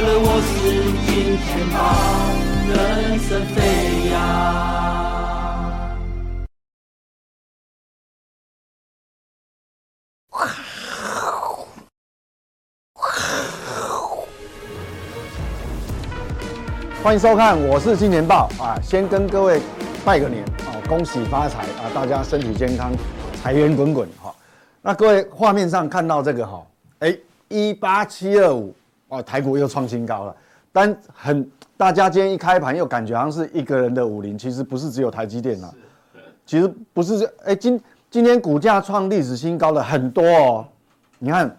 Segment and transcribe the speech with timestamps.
[0.00, 0.52] 了我是
[1.06, 1.78] 金钱豹，
[2.68, 4.14] 人生飞扬。
[17.02, 18.80] 欢迎收看，我是金年报啊！
[18.82, 19.60] 先跟各位
[20.06, 21.92] 拜个年啊，恭喜发财啊！
[21.94, 22.92] 大家身体健康，
[23.42, 24.34] 财源滚滚哈！
[24.80, 26.66] 那各位画面上看到这个哈，
[27.00, 27.14] 哎，
[27.48, 28.74] 一八七二五
[29.08, 30.36] 哦，台股又创新高了。
[30.72, 35.72] 但很大家今天一开盘又感觉好像是一个人的武林，其实不是只有台积电啊，
[36.44, 37.80] 其实不是这哎，今
[38.10, 40.66] 今天股价创历史新高的很多哦。
[41.18, 41.56] 你看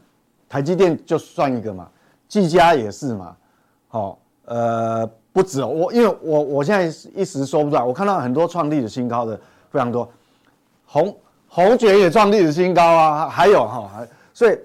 [0.49, 1.87] 台积电就算一个嘛，
[2.27, 3.35] 技嘉也是嘛，
[3.87, 5.09] 好呃。
[5.35, 9.37] 不止哦，我因为我我现在一时说不出来，我看到很多创历史新高的
[9.69, 10.09] 非常多，
[10.85, 11.13] 红
[11.49, 14.57] 红卷也创历史新高啊，还有哈，还所以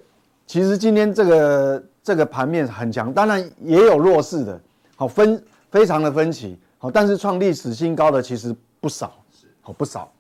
[0.47, 4.61] 其实今天这个这个盘面很强，当然也有弱势的，
[4.97, 9.13] 好分非常的分歧，好，但是创历史新高的其实不少，
[9.61, 10.11] 好不少，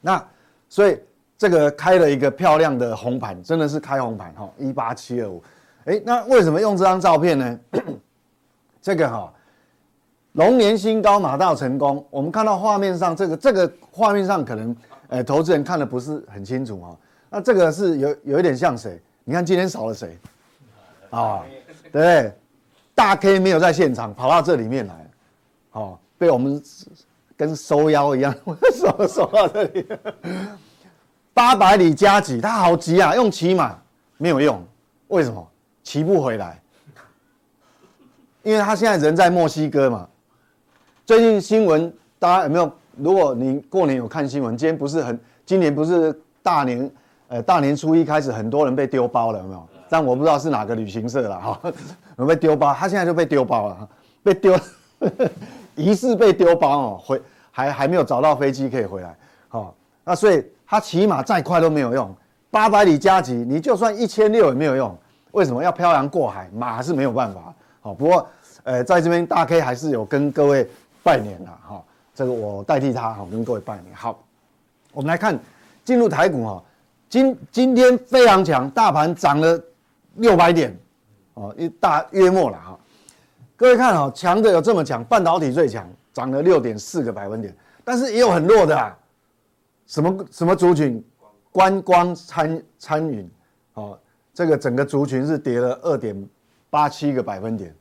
[0.00, 0.22] 那
[0.68, 0.98] 所以
[1.38, 5.42] 这个开了一个漂亮的红盘，真的是开红盘哈，一八七二五，
[5.84, 7.58] 哎，那为什么用这张照片呢？
[8.82, 9.32] 这个哈。
[10.32, 12.06] 龙年新高，马到成功。
[12.10, 14.76] 我们看到画面上这个，这个画面上可能，
[15.08, 16.94] 呃，投资人看的不是很清楚哈。
[17.30, 19.00] 那这个是有有一点像谁？
[19.24, 20.18] 你看今天少了谁？
[21.22, 21.44] 啊，
[21.92, 22.32] 对？
[22.94, 25.10] 大 K 没有在现场，跑到这里面来，
[25.72, 26.62] 哦，被我们
[27.36, 28.34] 跟收腰一样，
[28.74, 29.86] 收收到这里。
[31.34, 33.14] 八百里加急，他好急啊！
[33.14, 33.78] 用骑马
[34.16, 34.64] 没有用，
[35.08, 35.46] 为什么？
[35.82, 36.60] 骑不回来，
[38.42, 40.08] 因为他现在人在墨西哥嘛。
[41.04, 42.72] 最近新闻，大家有没有？
[42.96, 46.90] 如果你过年有看新闻，今天不是很，今年不是大年，
[47.28, 49.68] 呃，大年初一开始，很多人被丢包了，有没有？
[49.88, 51.60] 但我不知道是哪个旅行社了哈，
[52.18, 53.88] 有被丢包，他现在就被丢包了，
[54.22, 54.58] 被丢，
[55.74, 57.20] 疑似被丢包哦，回
[57.50, 59.16] 还还没有找到飞机可以回来，
[59.48, 62.14] 好，那所以他骑马再快都没有用，
[62.50, 64.96] 八百里加急，你就算一千六也没有用，
[65.32, 66.48] 为什么要漂洋过海？
[66.54, 68.26] 马是没有办法，好，不过，
[68.64, 70.68] 呃，在这边大 K 还是有跟各位。
[71.06, 71.80] 拜年了哈，
[72.16, 73.94] 这个我代替他哈，跟各位拜年。
[73.94, 74.18] 好，
[74.92, 75.38] 我们来看
[75.84, 76.60] 进入台股哈，
[77.08, 79.56] 今今天非常强，大盘涨了
[80.16, 80.76] 六百点，
[81.34, 82.78] 哦，一大约莫了哈。
[83.56, 88.96] 各位看哈，强的有这么强，半导体最强，涨了六点四个百分点，但是也有很弱的啊，
[89.86, 91.02] 什么什么族群，
[91.52, 93.30] 观光餐餐饮，
[93.74, 93.98] 哦，
[94.34, 96.28] 这个整个族群是跌了二点
[96.70, 97.74] 八七个百分点，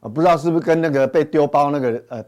[0.00, 2.24] 啊，不知道是不是跟那个被丢包那个呃。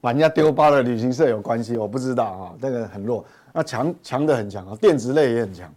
[0.00, 5.68] 把人家丢包的旅行社有关系，我不知道啊，那个很弱，那强强的很强啊，电子类也很强，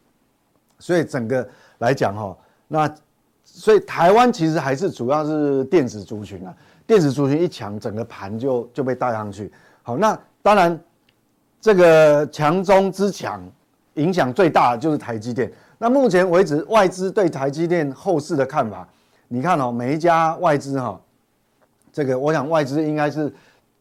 [0.78, 2.38] 所以整个来讲哈，
[2.72, 2.90] 那
[3.44, 6.56] 所以台湾其实还是主要是电子族群啊，
[6.88, 9.52] 电子族群一强，整个盘就就被带上去。
[9.84, 10.80] 好，那当然
[11.59, 13.42] 这个强中之强，
[13.96, 15.52] 影响最大的就是台积电。
[15.78, 18.88] 那目前为止，外资对台积电后市的看法，
[19.28, 21.00] 你看哦，每一家外资哈，
[21.92, 23.34] 这个我想外资应该是。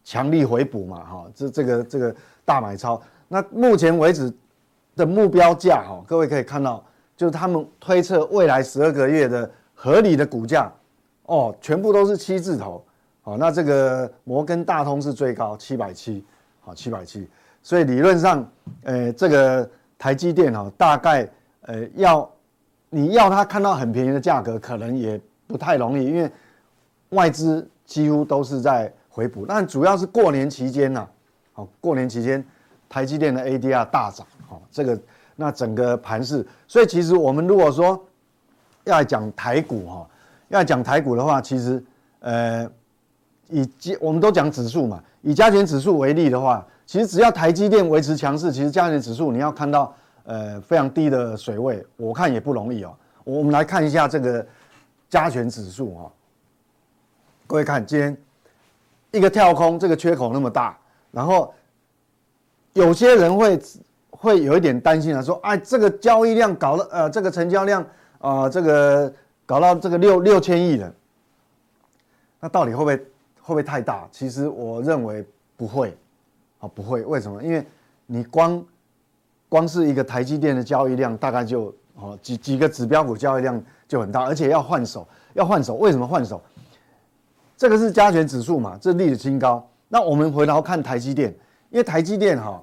[0.03, 2.12] 强力回补嘛，哈，这这个这个
[2.43, 4.33] 大买超，那目前为止
[4.97, 6.83] 的目标价，哈，各位可以看到，
[7.21, 10.73] 就是他们推测未来十二个月的合理的股价，
[11.27, 12.83] 哦，全部都是七字头，
[13.21, 16.25] 好，那这个摩根大通是最高七百七，
[16.63, 17.29] 好，七百七，
[17.63, 18.51] 所以理论上，
[18.85, 21.29] 呃，这个台积电哈，大概
[21.67, 22.27] 呃要
[22.89, 26.33] 你要它看到很便宜的价格，可能也不太容易，因为
[27.11, 28.91] 外资几乎都是在。
[29.13, 31.07] 回补，但主要是过年期间呢，
[31.53, 32.43] 好，过年期间，
[32.89, 34.99] 台积电的 ADR 大涨，好，这个
[35.41, 37.98] 那整个盘势，所以其实我们如果说
[38.84, 40.07] 要来讲台股哈，
[40.48, 41.83] 要讲台股的话，其实
[42.19, 42.71] 呃，
[43.48, 43.66] 以
[43.98, 49.95] 我们都讲指数嘛，以加权指数为例的话，其实只要台积电维持强势，其实加权指数你要看到
[50.25, 52.95] 呃非常低的水位，我看也不容易哦。
[53.25, 54.47] 我们来看一下这个
[55.09, 56.13] 加权指数哈，
[57.47, 58.16] 各位看今天。
[59.13, 60.78] 一个跳空，这个缺口那么大，
[61.10, 61.53] 然后
[62.75, 63.60] 有些人会
[64.21, 67.83] 会有一点担心啊，说，哎，这个交易量搞了，呃，这个成交量
[68.19, 69.11] 啊、呃，这个
[69.47, 70.93] 搞到这个六六千亿了，
[72.39, 73.07] 那到底会不会会
[73.47, 74.07] 不会太大？
[74.13, 75.25] 其实我认为
[75.57, 75.97] 不会，
[76.59, 77.43] 啊，不会，为什么？
[77.43, 77.67] 因为
[78.05, 78.63] 你光
[79.49, 83.59] 光是一个台积电的交易量，大概就哦几几个指标股交易量
[83.89, 86.39] 就很大，而且要换手，要换手，为什么换手？
[87.57, 89.66] 这个是加权指数嘛，这历史新高。
[89.89, 91.34] 那我们回头看台积电，
[91.71, 92.63] 因为台积电哈，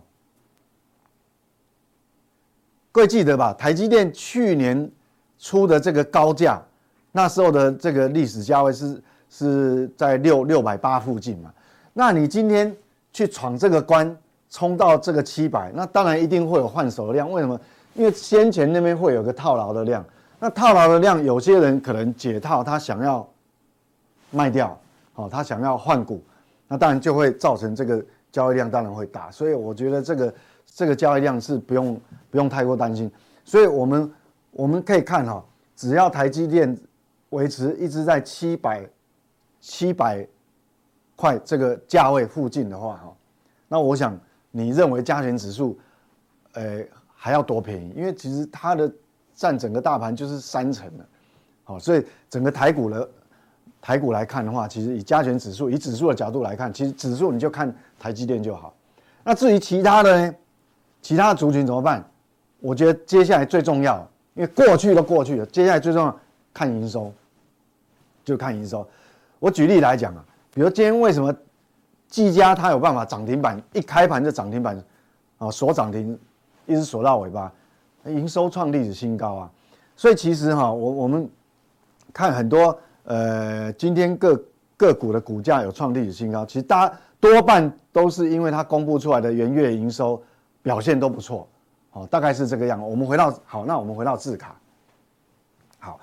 [2.98, 3.54] 各位记得吧？
[3.54, 4.90] 台积电去年
[5.38, 6.60] 出的这个高价，
[7.12, 9.00] 那时候的这个历史价位是
[9.30, 11.54] 是在六六百八附近嘛。
[11.94, 12.76] 那你今天
[13.14, 14.18] 去闯这个关，
[14.50, 17.32] 冲到这个七百，那当然一定会有换手量。
[17.32, 17.60] 为什么？
[17.94, 20.04] 因为先前那边会有个套牢的量，
[20.40, 23.30] 那套牢的量，有些人可能解套，他想要
[24.32, 24.76] 卖掉，
[25.14, 26.20] 哦，他想要换股，
[26.68, 29.30] 那当然就会造成这个交易量当然会大。
[29.30, 30.34] 所以我觉得这个
[30.74, 32.00] 这个交易量是不用
[32.30, 33.12] 不用太过担心。
[33.44, 34.12] 所以我们
[34.52, 35.44] 我们可以看哈，
[35.76, 36.78] 只要台积电
[37.30, 38.88] 维持一直在七百
[39.60, 40.28] 七百
[41.16, 43.14] 块这个价位附近的话哈，
[43.68, 44.20] 那我想
[44.52, 45.78] 你认为加权指数，
[46.54, 46.84] 呃。
[47.20, 47.92] 还要多便宜？
[47.98, 48.90] 因为其实它的
[49.34, 51.06] 占整个大盘就是三成的，
[51.64, 53.10] 好，所以整个台股的
[53.82, 58.72] 台股来看的话，其实以加权指数，以指数的角度来看，其实指数你就看台积电就好。
[59.24, 60.36] 那至于其他的呢？
[61.02, 62.04] 其他的族群怎么办？
[62.60, 63.98] 我觉得接下来最重要，
[64.34, 66.20] 因为过去都过去了，接下来最重要
[66.54, 67.14] 看营收，
[68.24, 68.88] 就看营收。
[69.40, 70.24] 我举例来讲啊，
[70.54, 71.34] 比如今天为什么
[72.08, 74.82] 技嘉它有办法涨停板，一开盘就涨停板
[75.38, 76.18] 啊，锁涨停。
[76.70, 77.50] 一直锁到尾巴，
[78.08, 79.52] 营收创历史新高啊！
[79.96, 81.26] 所以其实哈，我我们
[82.12, 84.36] 看很多呃，今天各
[84.76, 86.92] 个股的股价有创历史新高，其实大
[87.22, 90.22] 多半都是因为它公布出来的元月营收
[90.68, 91.48] 表现都不错，
[91.92, 92.78] 好，大概是这个样。
[92.86, 94.54] 我们回到好，那我们回到字卡，
[95.80, 95.98] 好，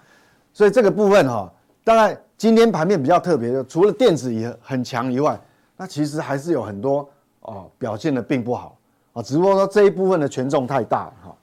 [0.55, 1.53] 所以这个部分哈，
[1.85, 5.39] 大概今天盘面比较特别的，除了电子也很强以外，
[5.77, 7.07] 那其实还是有很多
[7.41, 8.75] 哦表现的并不好。
[9.13, 11.37] 啊，只不过说这一部分的权重太大了哈。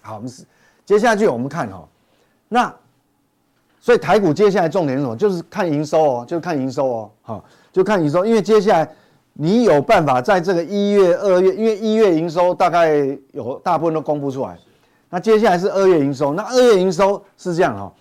[0.00, 0.42] 好，我们是
[0.86, 1.86] 接下去我们看哈，
[2.48, 2.74] 那
[3.78, 5.14] 所以台股接下来重点是什么？
[5.14, 8.90] 就是看营收哦，就是看营收哦，哈，就看营收，因为接下来
[9.38, 12.96] 你有办法在这个一月、二月，因为一月营收大概
[13.32, 14.58] 有大部分都公布出来，
[15.10, 17.92] 那接下来是二月营收，那二月营收是这样哈，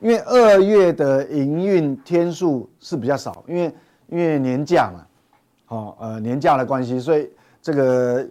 [0.00, 3.72] 因为二月的营运天数是比较少，因为
[4.08, 5.06] 因为年假嘛，
[5.68, 7.30] 哦，呃，年假的关系，所以。
[7.62, 8.26] 这个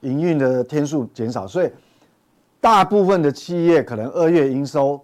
[0.00, 1.70] 营运的天数减少，所以
[2.60, 5.00] 大部分的企业可能二月营收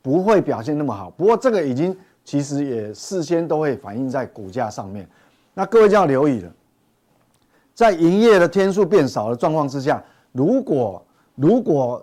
[0.00, 1.10] 不会表现那么好。
[1.10, 5.04] 不过这个已经其实也事先都会反映在股价上面。
[5.58, 6.52] 那各位就要留意了，
[7.74, 10.00] 在营业的天数变少的状况之下，
[10.30, 12.00] 如果如果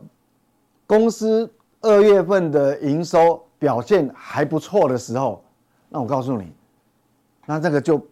[0.86, 1.50] 公司
[1.80, 5.42] 二月份的营收表现还不错的时候，
[5.88, 6.52] 那我告诉你，
[7.46, 8.06] 那这个就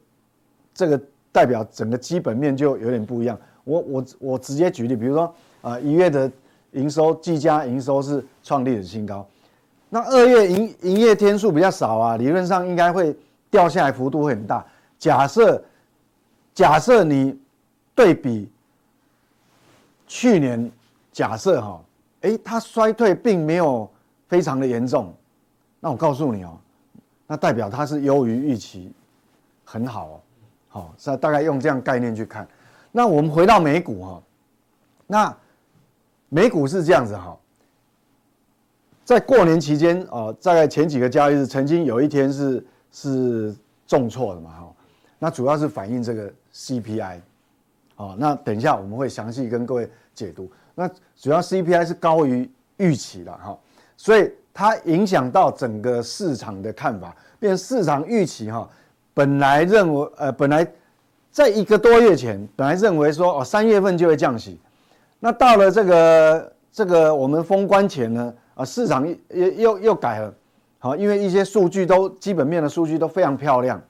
[0.74, 0.98] 这个。
[1.34, 3.36] 代表整个基本面就有点不一样。
[3.63, 6.31] 我我我直接举例，比如说啊，一月的
[6.74, 9.25] 营收，技嘉营收是创历史新高。
[9.89, 13.18] 那二月营营业天数比较少啊，理论上应该会
[13.50, 14.63] 掉下来，幅度会很大。
[15.04, 15.62] 假设
[16.54, 17.38] 假设你
[17.94, 18.50] 对比
[20.08, 20.72] 去年，
[21.12, 21.84] 假设哈，
[22.22, 23.92] 诶，它衰退并没有
[24.30, 25.14] 非常的严重，
[25.82, 26.58] 那我告诉你哦，
[27.28, 28.94] 那代表它是优于预期，
[29.66, 30.22] 很好哦。
[30.70, 32.48] 好，是大概用这样概念去看。
[32.90, 34.24] 那我们回到美股哈，
[35.06, 35.38] 那
[36.30, 37.38] 美股是这样子哈，
[39.04, 43.54] 在过年期间啊，在前几个交易日，曾经有一天是是
[43.86, 44.62] 重挫的嘛。
[45.24, 47.22] 那主要是反映这个 CPI，
[47.96, 50.51] 啊，那等一下我们会详细跟各位解读。
[50.75, 53.58] 那主要 CPI 是高于预期的哈，
[53.96, 58.70] 所以它影响到整个市场的看法，变市场预期哈。
[59.13, 60.70] 本来认为，呃，本来
[61.32, 64.60] 在一个多月前，本来认为说，哦，三月份就会降息，
[65.22, 70.34] 那到了这个这个我们封关前呢，啊，市场又又又改了，
[70.80, 73.82] 好，因为一些数据都基本面的数据都非常漂亮，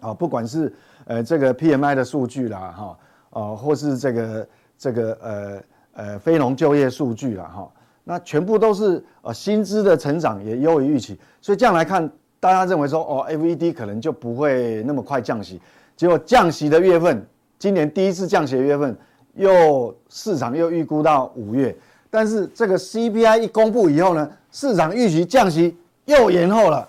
[0.00, 0.72] 啊，不管是
[1.06, 2.98] 呃这个 PMI 的数据啦，哈，
[3.30, 5.62] 啊，或是这个这个呃
[5.92, 7.70] 呃非农就业数据啦，哈，
[8.04, 12.10] 那全部都是呃薪资的成长也优于预期，所以这样来看。
[12.40, 15.60] 大家认为说哦，FED 可能就不会那么快降息，
[15.96, 17.26] 结果降息的月份，
[17.58, 18.96] 今年第一次降息的月份，
[19.34, 21.76] 又市场又预估到五月，
[22.08, 26.86] 但是这个 CPI 一公布以后呢，市场预期降息又延后了，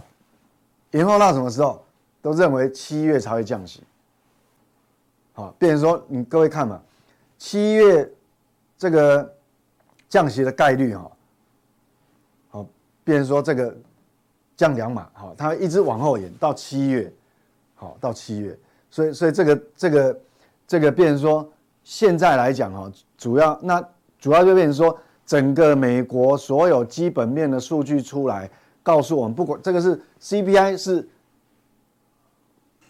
[0.91, 1.83] 延后到什么时候？
[2.21, 3.83] 都认为七月才会降息。
[5.33, 6.81] 好，变成说你各位看嘛，
[7.37, 8.11] 七月
[8.77, 9.33] 这个
[10.07, 11.11] 降息的概率哈，
[12.49, 12.65] 好，
[13.03, 13.75] 变成说这个。
[14.57, 17.09] 降两码，好，它一直往后延到七月，
[17.75, 18.59] 好，到七月，
[18.91, 20.19] 所以，所以这个，这个，
[20.67, 21.49] 这个变成说，
[21.81, 23.81] 现在来讲，哈，主要那
[24.19, 28.51] 主要就变成说，整个美国所有基本面的数据出来，
[28.83, 31.07] 告诉我们，不管这个是 CPI 是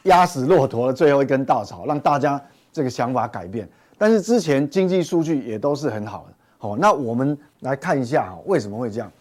[0.09, 2.41] 压死骆驼的最后一根稻草，让大家
[2.73, 3.69] 这个想法改变。
[3.97, 9.11] 但是之前经济数据也都是很好的，好，那我们来看一下，哈，为什么会这样？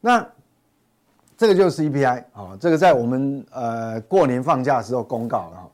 [0.00, 0.24] 那
[1.36, 5.68] 这个就是 CPI 啊，这个在我们呃过年放假的时候公告了。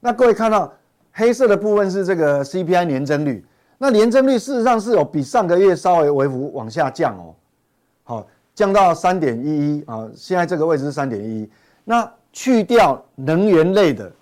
[0.00, 0.72] 那各位看到
[1.12, 3.44] 黑色的部分是这个 CPI 年增率，
[3.78, 7.34] 那年增率事实上是有比上个月稍微微幅往下降哦，
[8.04, 11.50] 好，降到三点一一啊，现在这个位置是三点一一。
[11.84, 14.12] 那去掉能源类的，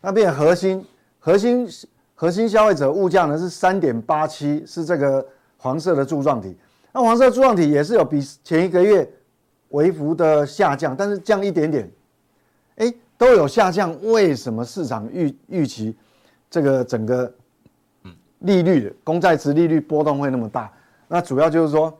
[0.00, 0.84] 那变核心
[1.18, 1.68] 核心
[2.14, 5.24] 核心消费者物价呢是三点八七，是这个
[5.56, 6.56] 黄色的柱状体。
[6.92, 9.08] 那黄色柱状体也是有比前一个月
[9.70, 11.90] 微幅的下降，但是降一点点，
[12.76, 13.96] 哎，都有下降。
[14.02, 15.96] 为什么市场预预期
[16.50, 17.32] 这个整个
[18.40, 20.72] 利率公债值利率波动会那么大？
[21.08, 21.96] 那主要就是说，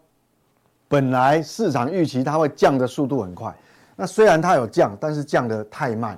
[0.89, 3.55] 本来市场预期它会降的速度很快。
[4.01, 6.17] 那虽然它有降，但是降得太慢，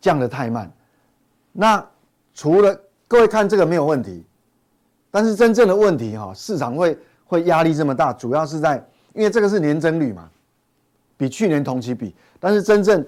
[0.00, 0.68] 降得太慢。
[1.52, 1.86] 那
[2.34, 4.24] 除了各位看这个没有问题，
[5.08, 10.28] 但是真正的问题哈，市场会会压力这么大，主要是在因为这个是年增率嘛，
[11.16, 12.12] 比去年同期比。
[12.40, 13.06] 但是真正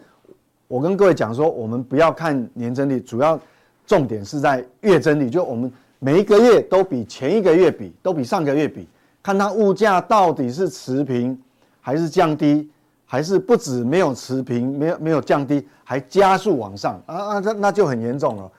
[0.68, 3.38] 我跟各位讲说，我们不要看年增率，主要
[3.84, 8.88] 重点是在月增率，就我们每一个月都比前一个月比，都比上个月比，
[9.24, 11.36] 看它物价到底是持平
[11.80, 12.70] 还是降低。
[13.10, 18.52] 还是不止没有持平，没有没有降低，还加速往上啊啊，那那就很严重了。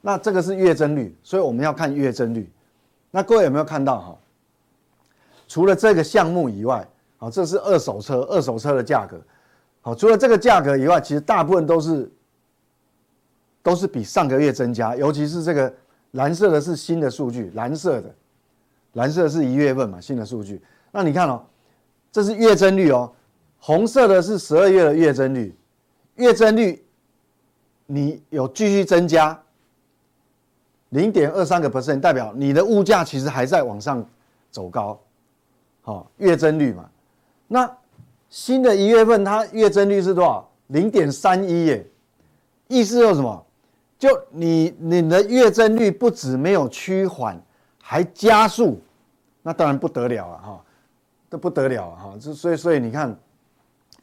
[0.00, 2.48] 那这个是月增率，所以我们要看月增率。
[3.10, 4.16] 那各位有没有看到哈？
[5.48, 6.86] 除了这个项目以外，
[7.18, 9.20] 好，这是二手车，二手车的价格。
[9.80, 12.08] 好，除了这个价格以外，其实大部分都是
[13.60, 15.74] 都是比上个月增加，尤其是这个
[16.12, 18.14] 蓝色的是新的数据，蓝色的
[18.92, 20.62] 蓝色是一月份嘛，新的数据。
[20.92, 21.42] 那你看哦，
[22.12, 23.10] 这是月增率哦。
[23.58, 25.52] 红色的是十二月的月增率，
[26.14, 26.84] 月增率
[27.86, 29.36] 你有继续增加
[30.90, 34.06] 零点二三个 percent，代表你的物价其实还在往上
[34.52, 35.00] 走高，
[35.82, 36.88] 好，月增率嘛。
[37.48, 37.68] 那
[38.28, 40.48] 新的一月份它月增率是多少？
[40.68, 41.86] 零点三一耶，
[42.68, 43.44] 意思是什么？
[43.98, 47.40] 就你你的月增率不止没有趋缓，
[47.82, 48.80] 还加速，
[49.42, 50.64] 那当然不得了了哈，
[51.28, 52.14] 都不得了哈。
[52.20, 53.18] 这所以所以你看。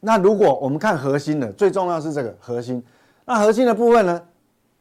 [0.06, 2.84] 那如果我们看核心的，最重要是这个核心。
[3.24, 4.22] 那核心的部分呢？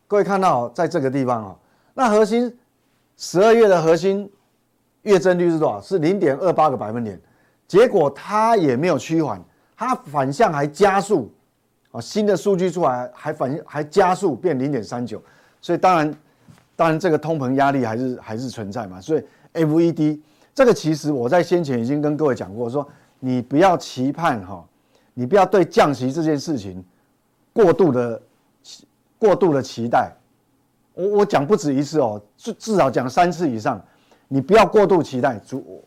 [0.08, 1.56] 各位看到在这个地方啊，
[1.94, 2.52] 那核心
[3.16, 4.28] 十二月的核心
[5.02, 5.80] 月增率是多少？
[5.80, 7.20] 是零点二八个百分点。
[7.68, 9.40] 结果它也没有趋缓，
[9.76, 11.32] 它反向还加速。
[11.92, 15.22] 啊，新的数据出来还反还加速变零点三九。
[15.60, 16.14] 所以当然，
[16.74, 19.00] 当然这个通膨压力还是还是存在嘛。
[19.00, 19.22] 所以
[19.54, 20.18] FED
[20.52, 22.84] 这个其实我在先前已经跟各位讲过，说
[23.20, 24.64] 你不要期盼哈。
[25.14, 26.82] 你不要对降息这件事情
[27.52, 28.22] 过度的
[29.18, 30.10] 过度的期待，
[30.94, 33.80] 我我讲不止一次哦，至至少讲三次以上。
[34.28, 35.84] 你不要过度期待，主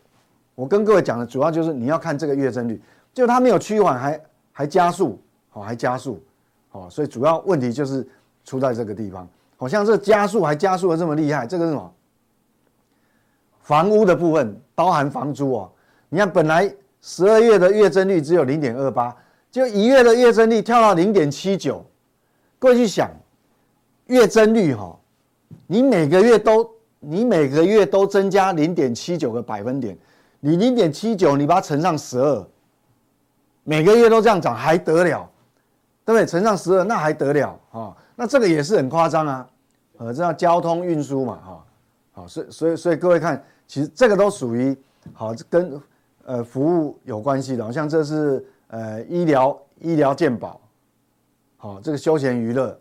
[0.54, 2.80] 我跟各位讲的主要就是你要看这个月增率，
[3.14, 6.24] 就它没有趋缓，还还加速，好还加速，
[6.70, 8.08] 好，所以主要问题就是
[8.44, 9.28] 出在这个地方。
[9.58, 11.94] 好像这加速还加速的这么厉害，这个是什么？
[13.62, 15.72] 房屋的部分包含房租哦，
[16.10, 16.72] 你看本来。
[17.08, 19.16] 十二月的月增率只有零点二八，
[19.52, 21.86] 就一月的月增率跳到零点七九。
[22.58, 23.12] 各位去想，
[24.08, 24.98] 月增率哈，
[25.68, 26.68] 你每个月都
[27.00, 29.96] 你每个月都增加零点七九个百分点，
[30.40, 32.44] 你零点七九你把它乘上十二，
[33.64, 35.30] 每个月都这样涨还得了，
[36.04, 36.26] 对不对？
[36.26, 37.96] 乘上十二那还得了啊？
[38.16, 39.48] 那这个也是很夸张啊，
[39.98, 41.66] 呃，这样交通运输嘛，哈，
[42.14, 44.76] 好，所以所以所以各位看，其实这个都属于
[45.14, 45.80] 好跟。
[46.28, 50.60] 呃，服务有关系的，好像这是呃医疗医疗健保，
[51.56, 52.76] 好，这个休闲娱乐，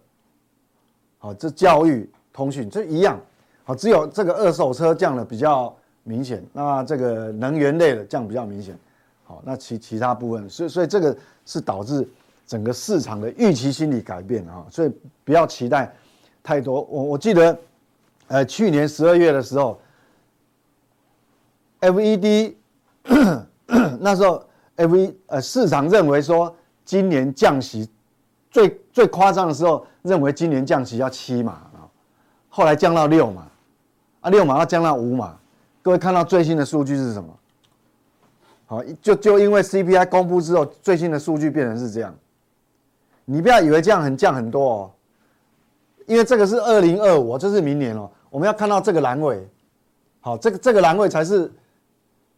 [1.18, 3.20] 好，这教育通讯这一样，
[3.62, 8.74] 好，只有这个二手车降的比较明显，那这个能源类的降比较明显，
[9.24, 12.08] 好，那其其他部分，所以所以这个是导致
[12.46, 14.90] 整个市场的预期心理改变啊，所以
[15.22, 15.94] 不要期待
[16.42, 16.80] 太多。
[16.80, 17.58] 我我记得，
[18.28, 19.78] 呃，去年十二月的时候
[21.82, 22.54] ，FED。
[24.00, 24.42] 那时候
[24.76, 27.88] ，F E 呃市场认为说今年降息
[28.50, 31.84] 最最夸张的时候，认为今年降息要七码啊，
[32.49, 33.46] 后来降到六码，
[34.20, 35.37] 啊六码要降到五码。
[35.82, 37.38] 各位看到最新的数据是什么？
[38.66, 42.14] 好，就就因为 C P I 公布之后，最新的数据变成是这样。
[43.26, 44.90] 你不要以为这样很降很多哦，
[46.06, 48.11] 因为这个是二零二五，这是明年哦。
[48.30, 49.46] 我们要看到这个栏位，
[50.20, 51.52] 好，这个这个栏位才是。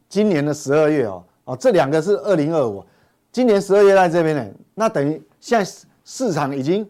[0.08, 2.84] 今年的十二月哦，哦，这两个是二零二五，
[3.32, 5.70] 今年十二月在这边呢，那等于现在
[6.04, 6.88] 市场已经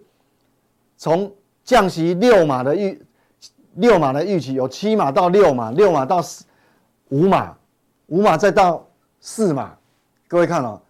[0.97, 1.33] 从
[1.65, 3.01] 降息六码的预
[3.75, 6.23] 六码的预期，有七码到六码，六码到
[7.09, 7.57] 五码，
[8.07, 8.87] 五码再到
[9.21, 9.77] 四码，
[10.29, 10.81] 各位看哦，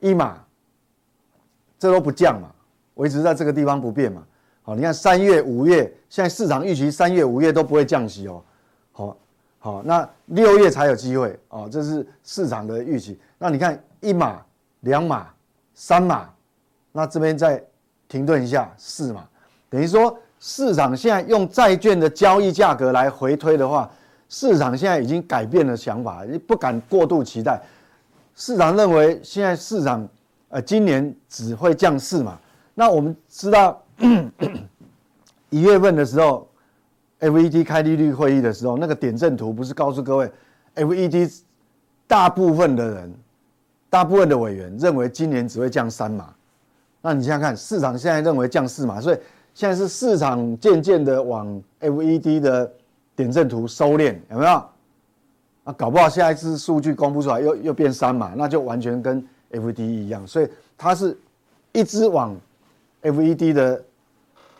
[0.00, 0.42] 一码，
[1.78, 2.50] 这都不降嘛，
[2.94, 4.22] 维持在这个地方不变嘛。
[4.62, 8.42] 好，你看三月、五月，现在市场预期三月、五月都不会降息哦。
[8.92, 9.16] 好，
[9.66, 13.18] 好，那六月才有机会哦，这是市场的预期。
[13.36, 14.40] 那你看一码、
[14.82, 15.26] 两码、
[15.74, 16.30] 三码，
[16.92, 17.60] 那这边再
[18.06, 19.26] 停顿一下，四码，
[19.68, 23.90] 等于说市场现在用债券的交易价格来回推的话，
[24.28, 27.60] 市场现在已经改变了想法，不敢过度期待。
[28.36, 30.08] 市场认为现在市场
[30.48, 32.38] 呃今年只会降四码。
[32.72, 33.82] 那我们知道。
[35.50, 36.48] 一月份的时候
[37.20, 40.30] ，FED 开利率会议的时候，那个点阵图不是告诉各位
[40.74, 41.40] ，FED
[42.06, 43.14] 大部分的人，
[43.90, 46.32] 大部分的委员认为今年只会降三码。
[47.00, 49.18] 那你想想看，市场现在认为降四码，所以
[49.54, 52.72] 现在是市场渐渐的往 FED 的
[53.14, 54.50] 点阵图收敛，有没有？
[55.64, 61.16] 啊，搞不好下一次数据公布出来又又变三码，那就完全跟 FED 一样，所以它是
[61.72, 62.36] 一直往。
[63.02, 63.84] FED 的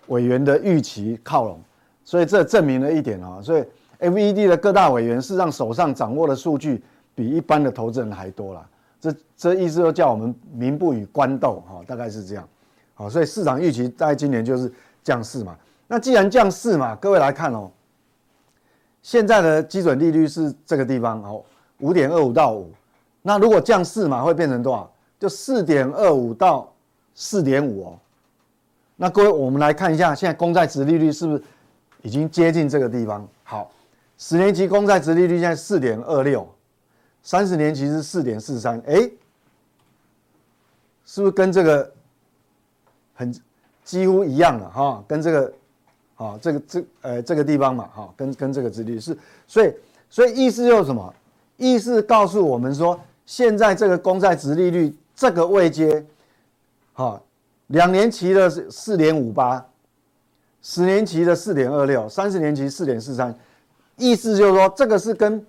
[0.06, 1.58] 委员的预期靠拢，
[2.06, 3.64] 所以这证明了一点啊，所以
[3.98, 6.82] FED 的各大委员事实上手上掌握的数据
[7.16, 8.66] 比一般的投资人还多了，
[9.00, 12.48] 这这意思就叫我们民不与官斗哈，大概是这样，
[12.94, 14.72] 好，所以市场预期在今年就是
[15.02, 15.56] 降四嘛，
[15.88, 17.68] 那既然降四嘛，各位来看哦，
[19.02, 21.42] 现在的基准利率是这个地方哦，
[21.80, 22.70] 五点二五到五，
[23.20, 24.88] 那如果降四嘛，会变成多少？
[25.18, 26.72] 就四点二五到
[27.14, 27.98] 四点五哦。
[28.96, 31.42] 那各位，我们来看一下，现在公债殖利率是不是
[32.06, 33.28] 已经接近这个地方？
[33.42, 33.68] 好，
[34.16, 36.48] 十年期公债殖利率现在四点二六，
[37.20, 39.10] 三十年期是四点四三，哎，
[41.04, 41.92] 是不是跟这个
[43.12, 43.34] 很
[43.82, 45.04] 几乎一样了哈？
[45.08, 45.52] 跟这个，
[46.14, 49.74] 啊，这个这呃这个地方嘛，哈，跟跟这个殖利率是，所以
[50.08, 51.12] 所以意思就是什么？
[51.56, 56.06] 意思告诉我们说，现在这个公债殖利率这个位阶，
[56.92, 57.20] 哈。
[57.70, 59.66] 两年期的是四点五八，
[60.68, 63.32] 十年期的四点二六，三十年期四点四三，
[63.94, 65.46] 意思就是说，这个是跟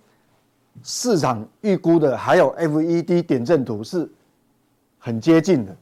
[0.83, 4.07] 市场预估的，还有 FED 点阵图是
[4.99, 5.75] 很接近的。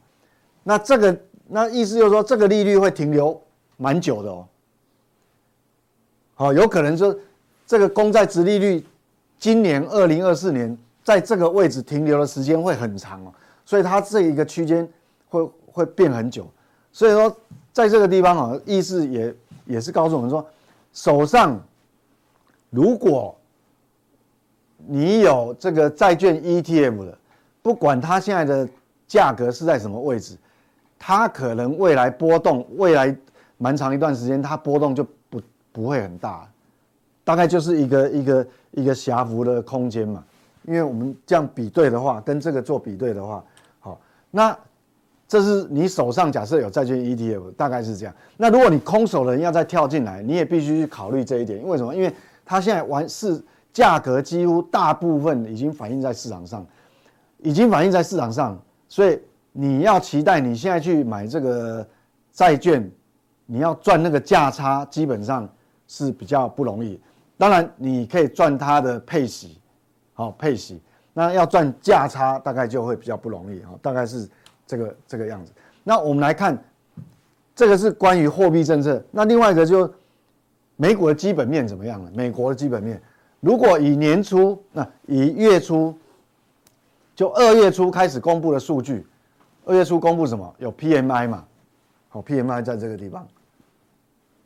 [0.62, 1.14] 那这个，
[1.46, 3.38] 那意思就是说，这个利率会停留
[3.76, 4.48] 蛮久的哦。
[6.34, 7.14] 好，有可能说，
[7.66, 8.82] 这个公债殖利率
[9.38, 13.34] 今年二零二四年在这个位置停留的时间会很长哦，
[13.66, 14.88] 所以它这一个区间
[15.28, 15.46] 会。
[15.76, 16.50] 会变很久，
[16.90, 17.36] 所以说
[17.76, 19.34] 在这个地方啊，意思也
[19.66, 20.42] 也是告诉我们说，
[20.94, 21.60] 手上
[22.70, 23.36] 如果
[24.78, 27.18] 你有这个债券 ETF 的，
[27.60, 28.66] 不管它现在的
[29.06, 30.38] 价格是在什么位置，
[30.98, 33.14] 它可能未来波动，未来
[33.58, 36.48] 蛮长一段时间，它波动就不不会很大，
[37.24, 40.24] 大概就是一个一个一个狭幅的空间嘛。
[40.62, 43.44] 因为我们这样比对的话，跟这个做比对的话，
[43.80, 44.56] 好，那。
[45.28, 48.14] 这是你手上假设有债券 ETF，大概是这样。
[48.36, 51.60] 那如果你空手的人要再跳进来，你也必须去考虑这一点。
[51.60, 51.92] 因为什么？
[51.92, 56.64] 因为它现在完是价格几乎大部分已经反映在市场上，
[57.38, 58.56] 已经反映在市场上，
[58.88, 61.84] 所以你要期待你现在去买这个
[62.30, 62.88] 债券，
[63.46, 65.48] 你要赚那个价差，基本上
[65.88, 67.00] 是比较不容易。
[67.36, 69.58] 当然你可以赚它的配息，
[70.14, 70.80] 好配息，
[71.12, 74.28] 那要赚价差大概就会比较不容易啊，大概是。
[74.66, 75.52] 这个这个样子，
[75.84, 76.60] 那我们来看，
[77.54, 79.00] 这个是关于货币政策。
[79.12, 79.88] 那另外一个就
[80.74, 82.10] 美股的基本面怎么样了？
[82.12, 83.00] 美国的基本面，
[83.38, 85.96] 如果以年初，那以月初，
[87.14, 89.06] 就二月初开始公布的数据，
[89.64, 90.52] 二月初公布什么？
[90.58, 91.44] 有 PMI 嘛？
[92.08, 93.26] 好，PMI 在这个地方。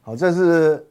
[0.03, 0.87] 好，这是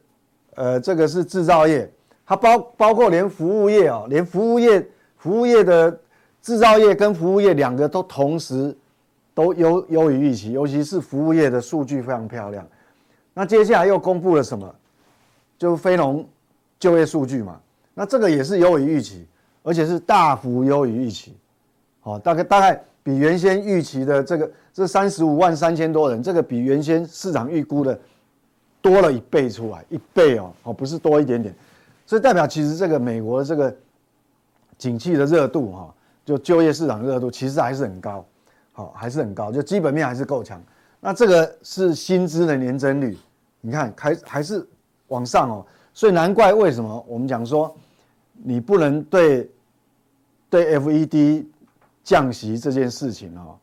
[0.56, 1.88] 呃，这个是制造业，
[2.26, 4.84] 它包包括连服务业哦，连服务业，
[5.16, 5.96] 服务业的
[6.42, 8.76] 制造业跟服务业两个都同时。
[9.34, 12.66] 都优优于预期，尤其是服务业的数据非常漂亮。
[13.32, 14.74] 那接下来又公布了什么？
[15.58, 16.26] 就非农
[16.78, 17.60] 就业数据嘛。
[17.94, 19.26] 那这个也是优于预期，
[19.62, 21.36] 而且是大幅优于预期。
[22.00, 27.98] 好，大概大概比原先预期的这个这三十五万三千多人，这个比原先市场预估的
[28.80, 31.54] 多了一倍出来，一倍哦，哦不是多一点点。
[32.06, 33.74] 所以代表其实这个美国的这个
[34.78, 38.24] 景气的热度哈，就就业市场热度其实还是很高。
[38.72, 40.62] 好，还是很高，就基本面还是够强。
[41.00, 43.18] 那这个是薪资的年增率，
[43.60, 44.66] 你看还还是
[45.08, 47.74] 往上哦，所以难怪为什么我们讲说，
[48.34, 49.50] 你不能对
[50.48, 51.46] 对 FED
[52.04, 53.58] 降息这件事情哦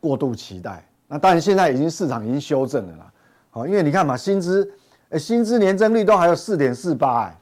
[0.00, 0.86] 过度期待。
[1.08, 3.12] 那当然现在已经市场已经修正了啦。
[3.50, 4.70] 好，因为你看嘛，薪资
[5.10, 7.38] 诶，薪资年增率都还有四点四八哎，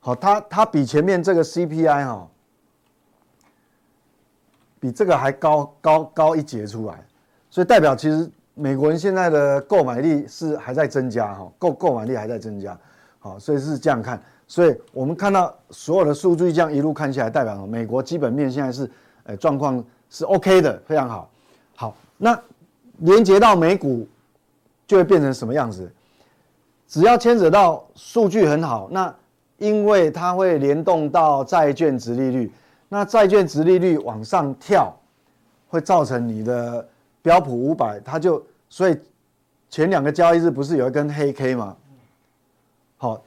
[0.00, 2.28] 好，它它比前面这个 CPI 哈。
[4.84, 7.02] 比这个还高高高一截出来，
[7.48, 12.78] 所以代表其实美国人现在的购买力是还在增加哈，购购买力还在增加，
[13.18, 14.20] 好，所以是这样看。
[14.46, 18.90] 所以我们看到所有的数据这样一路看起来，代表美国基本面现在是
[19.22, 21.30] 呃状况是 OK 的，非常好。
[21.74, 22.38] 好，那
[22.98, 24.06] 连接到美股
[24.86, 25.90] 就会变成什么样子？
[26.86, 29.14] 只要牵扯到数据很好，那
[29.56, 32.52] 因为它会联动到债券殖利率，
[32.94, 34.94] 那债券殖利率往上跳，
[35.68, 36.88] 会造成你的
[37.22, 38.96] 标普五百，它就所以
[39.68, 41.76] 前两个交易日不是有一根黑 K 吗？
[42.96, 43.20] 好。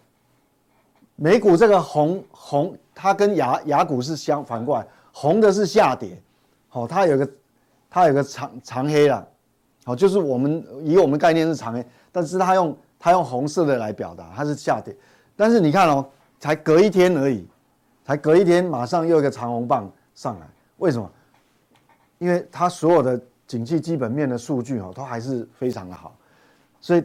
[1.20, 6.22] 美股这个红红，它跟雅雅股是相反过来，红的是下跌，
[6.70, 7.30] 好，它有个
[7.90, 9.28] 它有个长长黑了，
[9.84, 14.96] 好，就是我们以我们概念是长黑，但是它用它用红色的来表达，它是下跌，
[15.36, 16.08] 但是你看哦，
[16.40, 17.44] 才隔一天而已，
[18.08, 21.12] 才隔一天，马上又一个长红棒上来，为什么？
[22.18, 26.16] 因为它所有的景气基本面的数据哦，都还是非常的好，
[26.82, 27.04] 所以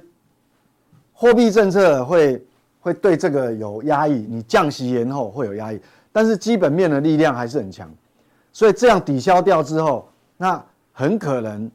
[1.13, 2.43] 货币政策会。
[2.85, 7.89] 会对这个有压抑，你降息延后会有压抑，但是基本面的力量还是很强，
[8.53, 10.61] 所以这样抵消掉之后，那
[10.93, 11.71] 很可能，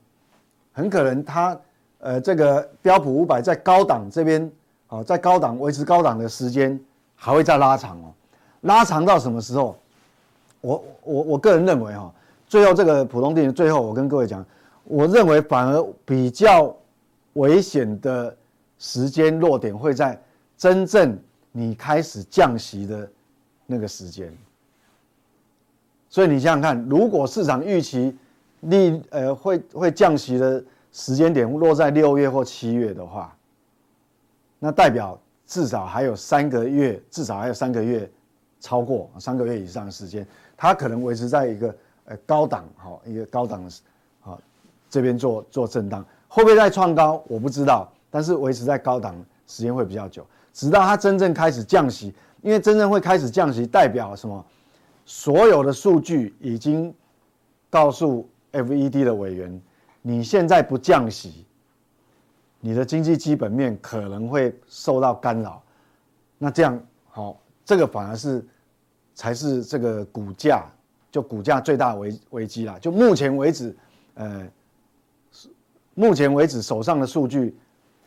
[0.74, 1.58] 很可能它
[2.00, 4.52] 呃这个标普五百在高档这边
[4.90, 6.78] 哦，在高档维持高档的时间
[7.16, 8.12] 还会再拉长哦，
[8.62, 9.78] 拉长到什么时候？
[10.62, 12.14] 我我我个人认为哈，
[12.48, 14.46] 最后这个普通定最后我跟各位讲，
[14.84, 16.76] 我认为反而比较
[17.34, 18.36] 危险的
[18.78, 20.20] 时间落点会在。
[20.58, 21.16] 真正
[21.52, 23.08] 你开始降息的
[23.68, 24.36] 那个时间，
[26.10, 28.18] 所以你想想看，如果市场预期
[28.62, 33.38] 利呃会会降息的时间点落在六月或七月的话，
[34.58, 35.16] 那代表
[35.46, 38.10] 至少还有三个月，至少还有三个月
[38.60, 43.72] 超过三个月以上的时间，它可能维持在一个呃高档哈一个高档的
[44.24, 44.38] 啊
[44.90, 49.16] 这边做做震荡，会不会再创高我不知道，但是维持在高档
[49.48, 50.26] 时间会比较久。
[50.54, 54.44] 直到它真正开始降息，因为真正会开始降息，代表什么？
[55.06, 56.94] 所有的数据已经
[57.70, 59.62] 告诉 FED 的委员，
[60.02, 61.46] 你现在不降息，
[62.60, 65.62] 你的经济基本面可能会受到干扰。
[66.38, 66.78] 那这样
[67.10, 67.38] 好，
[67.68, 68.44] 这个反而是
[69.14, 70.66] 才是这个股价
[71.12, 72.80] 就股价最大危危机啦。
[72.80, 73.78] 就目前为止，
[74.16, 74.48] 呃，
[75.94, 77.56] 目前为止手上的数据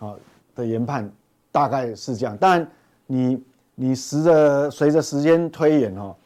[0.01, 0.17] 啊
[0.57, 1.09] 的研判。
[1.53, 2.65] 大概是这样，但
[3.09, 3.43] 你
[3.75, 6.17] 你随着随着时间推演哈，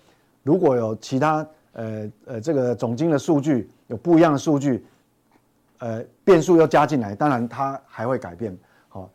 [0.42, 4.84] 如果有其他呃呃这个总经的数据有不一样的数据，
[5.78, 8.54] 呃变数又加进来，当然它还会改变。
[8.90, 9.08] 好，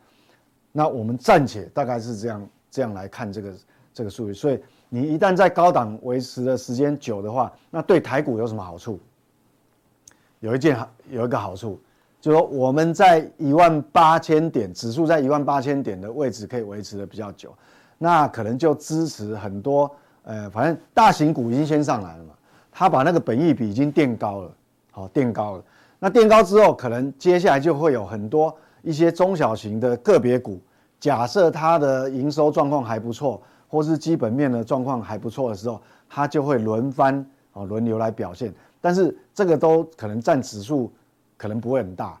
[0.72, 3.54] 那我们暂且大概是这样这样来看这个
[4.00, 4.32] 这个数据。
[4.32, 4.58] 所以
[4.88, 8.98] 你一旦在高档维持的时间久的话，那对台股有什么好处？
[10.38, 11.78] 有一件好有一个好处。
[12.18, 17.54] 就说我们在一万八千点，指数在一万八千点的位置可以维持的比较久，
[17.98, 19.90] 那可能就支持很多，
[20.22, 22.34] 呃，反正大型股已经先上来了嘛，
[22.72, 24.52] 它把那个本益比已经垫高了，
[24.90, 25.64] 好，垫高了。
[25.98, 30.58] 那垫高之后，可能接下来就会有很多一些中小型的个别股，
[30.98, 35.80] 假设它的营收状况还不错，或是基本面的状况还不错的时候，
[36.10, 38.52] 它就会轮番哦轮流来表现，
[38.82, 40.92] 但是这个都可能占指数。
[41.40, 42.20] 可能不会很大，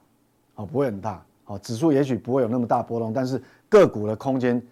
[0.54, 4.62] 哦，不会很大，哦，指数也许不会有那么大波动，但是个股的空间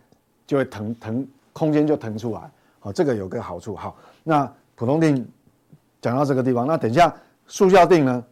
[0.47, 3.77] 就会腾腾，空间就腾出来，哦，这个有个好处。
[3.77, 5.29] 好，那普通定
[6.01, 7.15] 讲到这个地方，那等一下
[7.47, 8.25] 速效定呢，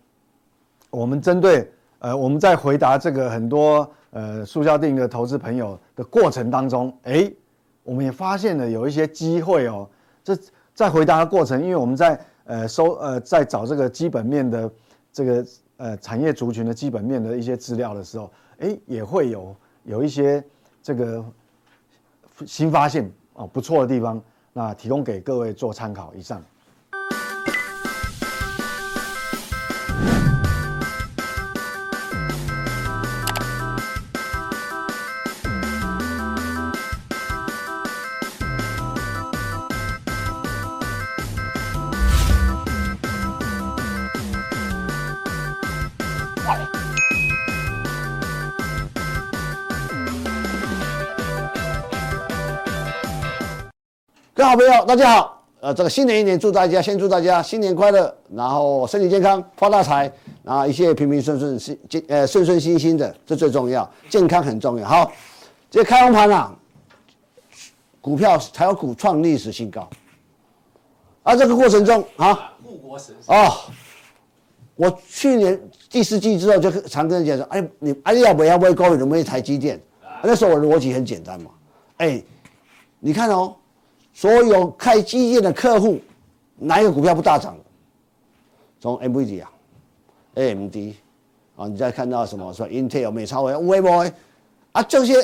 [0.89, 7.31] 我们针对呃，我们在回答这个很多呃速效定的投资朋友的过程当中，哎，
[7.87, 9.88] 我们也发现了有一些机会哦。
[10.22, 10.37] 这
[10.75, 14.70] 在回答的过程，因为我们在呃收呃在找这个基本面的
[15.11, 15.46] 这个。
[15.79, 20.42] 呃，产业族群的基本面的一些资料的时候，哎，也会有有一些
[20.83, 21.22] 这个
[22.46, 24.18] 新发现哦，不错的地方，
[24.55, 26.14] 那提供给各位做参考。
[26.14, 26.42] 以上。
[54.47, 55.43] 好朋友，大家好。
[55.59, 60.11] 呃，这个新的一年，祝大家先祝大家新年快乐，然后身体健康，发大财，
[60.45, 64.87] 然后一切平平顺顺，心呃顺顺心心的，这最重要，健康很重要。
[64.87, 65.11] 好，
[65.69, 66.55] 这开红盘啊，
[68.01, 69.91] 股票才有股创历史新高。
[71.25, 73.53] 而、啊、这个过程中啊，护国神哦，
[74.77, 79.81] 我去年第四季之后就常跟人讲说，哎，你哎要不要不会高，你能不能台积电？
[80.23, 81.51] 那时候我的逻辑很简单嘛，
[81.97, 82.23] 哎，
[83.01, 83.57] 你看哦，
[84.16, 86.00] 所有开机电的客户，
[86.57, 87.55] 哪一个股票不大涨？
[88.81, 89.50] 从 NVIDIA 啊
[90.37, 90.74] ，AMD
[91.55, 94.11] 啊，你再看到什么说 Intel、美超微、微博
[94.72, 95.16] 啊，这些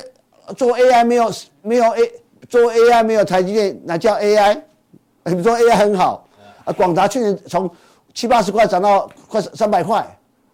[0.58, 2.12] 做 AI 没有没有 A
[2.50, 4.60] 做 AI 没有台积电，那叫 AI？
[5.24, 6.28] 你说 AI 很好
[6.66, 7.70] 啊，广达去年从
[8.12, 10.06] 七八十块涨到快三百块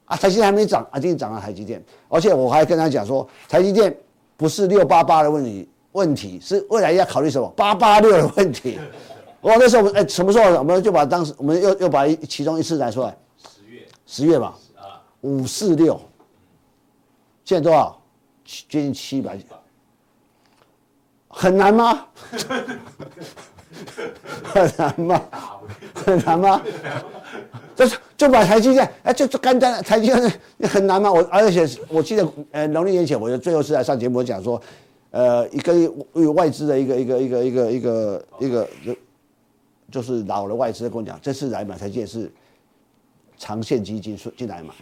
[0.04, 3.92] 啊，台积电还没涨啊，今天涨了台积电，而且我还跟他讲说，台积电
[4.36, 5.68] 不是六八八的问题，
[5.98, 8.78] 问题是未来要考虑什么八八六的问题。
[9.40, 14.54] 我那时候我们哎，什么时候我们就把当时我们又又把其中一次拿出来，十月十月吧，
[15.20, 16.00] 五四六，
[17.44, 18.00] 现在多少？
[18.44, 19.38] 接近七百，
[21.28, 22.06] 很难吗？
[24.42, 25.22] 很难吗？
[25.94, 26.62] 很难吗？
[27.76, 30.32] 就是就把台积电，哎，就就干单，台积电
[30.62, 31.12] 很难吗？
[31.12, 34.60] 我而且我记得，呃，农历年前我就最后是来上节目讲说，
[35.10, 35.72] 呃，一个
[36.32, 38.68] 外资的一个一个一个一个一个一个
[39.90, 42.30] 就是老的外资跟我讲，这次来买台积电是
[43.38, 44.74] 长线基金进来买，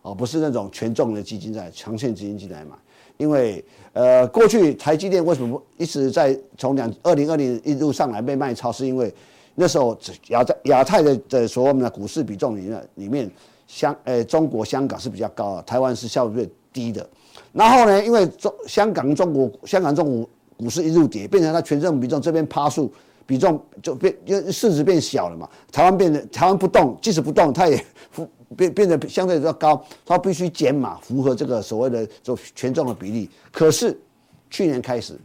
[0.00, 2.74] 哦，不是那种权重的基金在长线基金进来买。
[3.16, 8.72] 因为呃，过去台积电为什么一直在从两二零二零一路上来被卖超？
[8.72, 9.12] 是因为
[9.54, 9.96] 那时候
[10.30, 13.30] 亚在亚太的的所谓的股市比重里面里面
[13.68, 17.06] 香呃中国香港是比较高，台湾是相对低的。
[17.54, 22.92] 然后呢，因为中香港中国香港中国股市一路跌，变成它权重比重这边趴数
[23.24, 25.48] 比重就变，因为市值变小了嘛。
[25.72, 27.82] 台湾变得台湾不动，即使不动，它也。
[28.56, 33.28] 变变得相对比较高，它必须减码，符合这个所谓的这权重的比例。
[33.50, 33.98] 可是
[34.48, 35.18] 去年开始，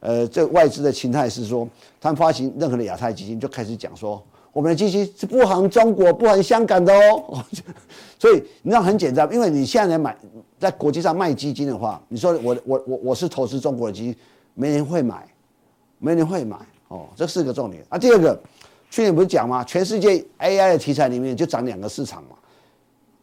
[0.00, 1.66] 呃，这外资的心态是说，
[1.98, 4.22] 他们发行任何的亚太基金就开始讲说，
[4.54, 7.44] 我们的基金是不含中国、不含香港的哦。
[8.18, 10.16] 所以你知道很简单，因为你现在来买
[10.58, 14.16] 在国际上卖基金的话，你说我我我我是投资中国的基金，
[14.54, 15.28] 没人会买，
[15.98, 16.56] 没人会买
[16.88, 17.98] 哦，这是个重点啊。
[17.98, 18.40] 第二个，
[18.90, 19.62] 去年不是讲吗？
[19.64, 22.30] 全世界 AI 的题材里面就涨两个市场嘛。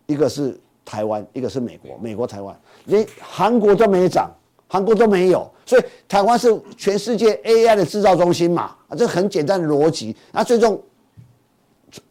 [0.06, 1.98] 一个是台湾，一个是美国。
[1.98, 2.54] 美国、台湾，
[2.86, 4.30] 连韩国都没涨，
[4.68, 8.76] 韩国都没有，所以台湾是全世界 AI 的制造中心嘛？
[8.90, 10.14] 啊，这很简单的逻辑。
[10.34, 10.80] 那最终，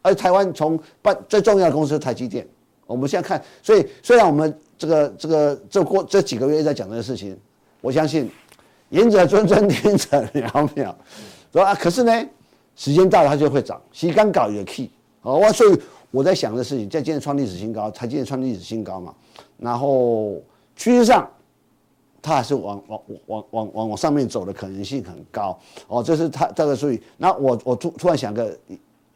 [0.03, 2.47] 而台湾从办最重要的公司台积电。
[2.87, 7.39] 我们现在看，所以虽然我们这个这个这过这几个月在讲这个事情，
[7.81, 8.31] 我相信
[8.91, 10.95] 言者谆谆，听者渺渺，
[11.53, 12.13] 说啊，可是呢，
[12.77, 14.91] 时间到了它就会涨，时间搞也 key
[15.23, 15.81] 啊，所以。
[16.13, 19.15] 我在想的事情，在今天创历史新高，台积电创历史新高嘛，
[19.59, 20.43] 然后
[20.75, 21.31] 趋势上，
[22.21, 28.59] 它还是往往往往往往上面走的可能性很高哦，这是它这个所以，那我我突突然想个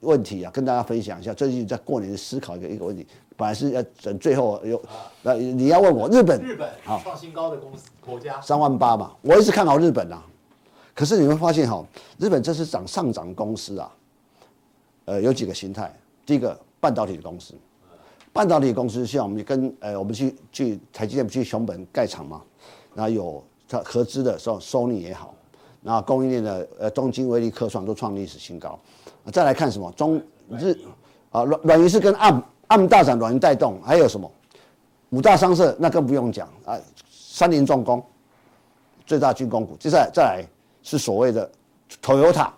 [0.04, 4.80] 问题啊，跟大家分享一下，最近在过年思考一个一个问题，本来是要等最后有，
[5.22, 10.22] 那你要问我日本日本啊创新高的公司国家三万八嘛，我一直看好日本啊，
[10.94, 11.84] 可是你会发现哈，
[12.18, 13.92] 日本这是涨上涨公司啊，
[15.06, 15.92] 呃有几个形态，
[16.24, 16.58] 第一个。
[16.84, 17.54] 半导体的公司，
[18.30, 22.42] 半导体公司像我们跟呃，我们去去台积电去熊本盖厂嘛，
[22.94, 25.34] 然后有它合资的，说 Sony 也好，
[25.82, 28.78] 然后供应链的呃东京威力科创都创历史新高。
[29.32, 30.76] 再来看什么中日
[31.30, 34.30] 啊软软银是跟 ARM ARM 大涨，软银带动，还有什么
[35.10, 36.78] 五大商社那更不用讲啊，
[37.10, 38.04] 三菱重工
[39.06, 40.44] 最大军工股，接下来再来
[40.82, 41.50] 是所谓的
[42.02, 42.48] Toyota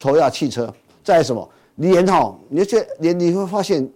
[0.00, 1.48] Toyota 汽车，再来什么？
[1.76, 3.88] 连哈，你就连你会发现，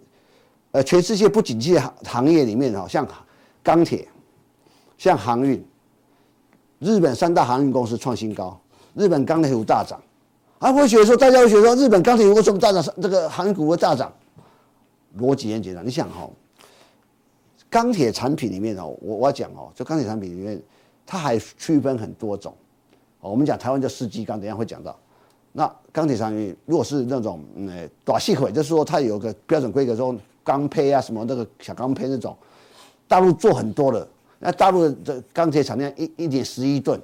[0.71, 3.05] 呃，全世界不景气的行行业里面哈，像
[3.61, 4.07] 钢铁，
[4.97, 5.61] 像航运，
[6.79, 8.57] 日本三大航运公司创新高，
[8.93, 10.01] 日本钢铁股大涨，
[10.63, 12.81] 啊，会觉得说大家会觉得说日本钢铁股为什么大涨？
[13.01, 14.09] 这个航运股会大涨？
[15.19, 16.29] 逻辑很简单，你想哈，
[17.69, 20.57] 钢铁产品里面哦，我我要讲哦，就钢铁产品里面，
[21.05, 22.55] 它还区分很多种，
[23.19, 24.97] 哦我们讲台湾叫世纪钢，等下会讲到。
[25.51, 32.33] 那钢铁产业如果是那种嗯，短细轨，就是说它有个标准规格，说钢胚啊什么那个小钢胚那种，
[33.05, 34.07] 大陆做很多的。
[34.39, 36.97] 那大陆的钢铁产量一一点十一吨，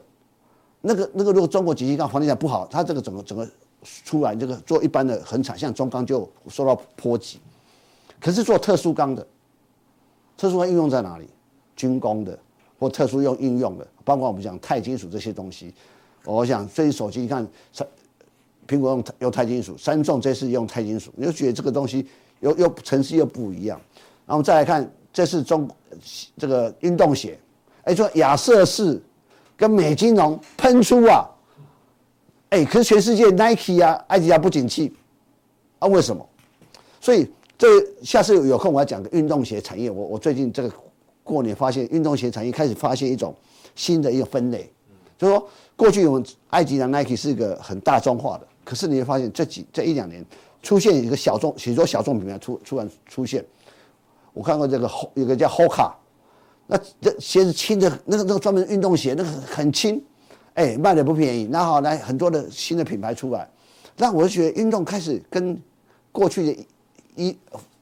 [0.82, 3.48] 那个那个如果中国景气刚房地产不好，它这个整个整个
[4.06, 7.40] 出来这个做一般的很惨，像中钢就受到波及。
[8.20, 9.26] 可是做特殊钢的，
[10.38, 11.28] 特殊钢应用在哪里？
[11.76, 12.38] 军工的
[12.78, 15.74] 或特殊用应用的，包括我们讲钛金属这些东西。
[16.26, 17.48] 我想最近手机一看
[18.68, 22.06] 苹果用用钛金属，三重这次用钛金属，你就觉得这个东西
[22.42, 23.80] 又又层次又不一样。
[24.26, 25.70] 然后再来看，这是中
[26.38, 27.40] 这个运动鞋，
[27.84, 29.02] 哎，说亚瑟士
[29.60, 31.30] 跟美金融喷出啊，
[32.52, 34.96] 哎，可是全世界 Nike 啊、艾迪达不景气
[35.80, 36.26] 啊，为什么？
[37.02, 37.68] 所以这
[38.02, 39.92] 下次有空我要讲个运动鞋产业。
[39.92, 40.72] 我我最近这个
[41.26, 43.36] 过年发现运动鞋产业开始发现一种
[43.76, 44.72] 新的一个分类，
[45.18, 45.46] 就说
[45.76, 50.26] 过去我们艾迪达 Nike 是一个很大众化的，可是你会发现这几这一两年
[50.64, 53.44] 出现一个小众，许多小众品牌出突然出现。
[54.32, 55.92] 我看过这个有个叫 Hoka，
[56.72, 60.00] 那这鞋子轻的，那个那个专门运动鞋，那个很轻，
[60.54, 61.48] 哎，卖的不便宜。
[61.48, 63.50] 那好，来很多的新的品牌出来，
[63.98, 65.60] 那我就觉得运动开始跟
[66.12, 66.66] 过去的
[67.16, 67.36] 一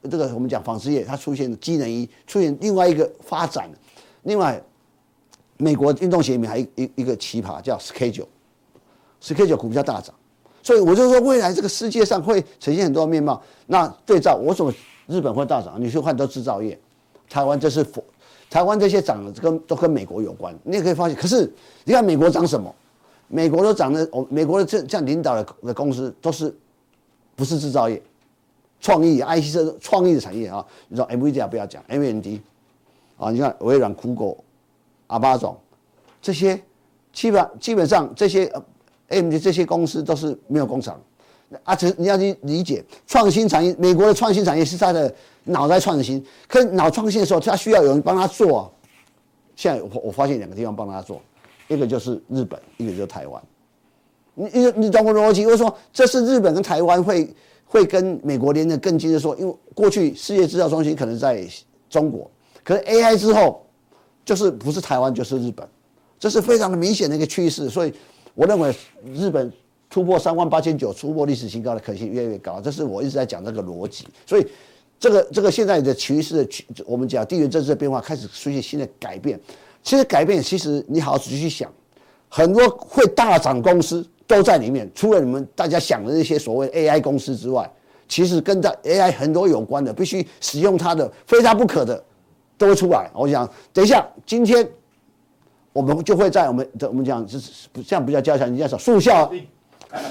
[0.04, 3.70] 这个我们讲纺织业，它出现的机能衣，出现另外一个发展。
[4.24, 4.62] 另外，
[5.58, 10.16] 美国运动鞋里面还有一一个奇葩叫 Schedule，Schedule 股价大涨，
[10.64, 13.44] 所以我就说未来这个世界上会呈现很多面貌。
[13.66, 14.74] 那对照我怎么？
[15.08, 16.80] 日本会大涨，你去换都制造业，
[17.30, 18.02] 台湾这是否？
[18.50, 21.18] 台湾这些涨的跟都跟美国有关，你也可以发现。
[21.18, 21.52] 可是
[21.84, 22.74] 你看美国涨什么？
[23.30, 26.56] 美国都涨的，哦，美国的这这样领导的的公司都是
[27.36, 28.02] 不是制造业，
[28.80, 30.66] 创意 IC 设创意的产业啊。
[30.88, 32.26] 你说 m v d 不要讲，AMD
[33.18, 34.42] 啊，你看微软、酷狗、
[35.08, 35.58] 阿巴总
[36.22, 36.58] 这些，
[37.12, 38.50] 基本基本上这些
[39.10, 40.98] AMD 这些公司都是没有工厂。
[41.64, 45.14] 啊，这你要去理解创新产业，美国的创新产业是他的
[45.48, 48.70] 脑袋创新，可是脑创新的时候，他需要有人帮他做啊。
[49.56, 51.22] 现在我我发现两个地方帮他做，
[51.68, 53.42] 一个就是日本，一个就是台湾。
[54.36, 55.46] 你你你懂我逻辑？
[55.46, 57.34] 我说这是日本跟台湾会
[57.66, 61.48] 会跟美国连得更近的说，因为过去世界制造中心可能在
[61.90, 62.30] 中国，
[62.64, 63.66] 可是 AI 之后
[64.24, 65.68] 就是不是台湾就是日本，
[66.20, 67.70] 这是非常的明显的一个趋势。
[67.70, 67.94] 所以
[68.36, 68.76] 我认为
[69.14, 69.52] 日本。
[69.90, 74.06] 突破三万八千九，突破历史新高的可能性越来越高，这是我一直在讲这个逻辑。
[74.26, 74.46] 所以，
[75.00, 79.40] 这个这个现在的趋势的，我们讲地缘政治的变化开始出现新的改变。
[79.84, 81.72] 其实改变，其实你好好仔细去想，
[82.28, 84.90] 很多会大涨公司都在里面。
[84.94, 87.72] 除了你们大家想的那些所谓 AI 公司之外，
[88.08, 92.04] 其实跟在 AI 很多有关的，必须使用它的，非它不可的，
[92.58, 93.10] 都会出来。
[93.14, 94.68] 我想，等一下，今天
[95.72, 99.32] 我们就会在我们的我们讲，就是这样不叫加强，你叫什么速效。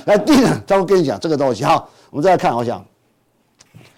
[0.07, 2.83] 来，第一，再我跟你讲这个东西哈，我们再来看，我想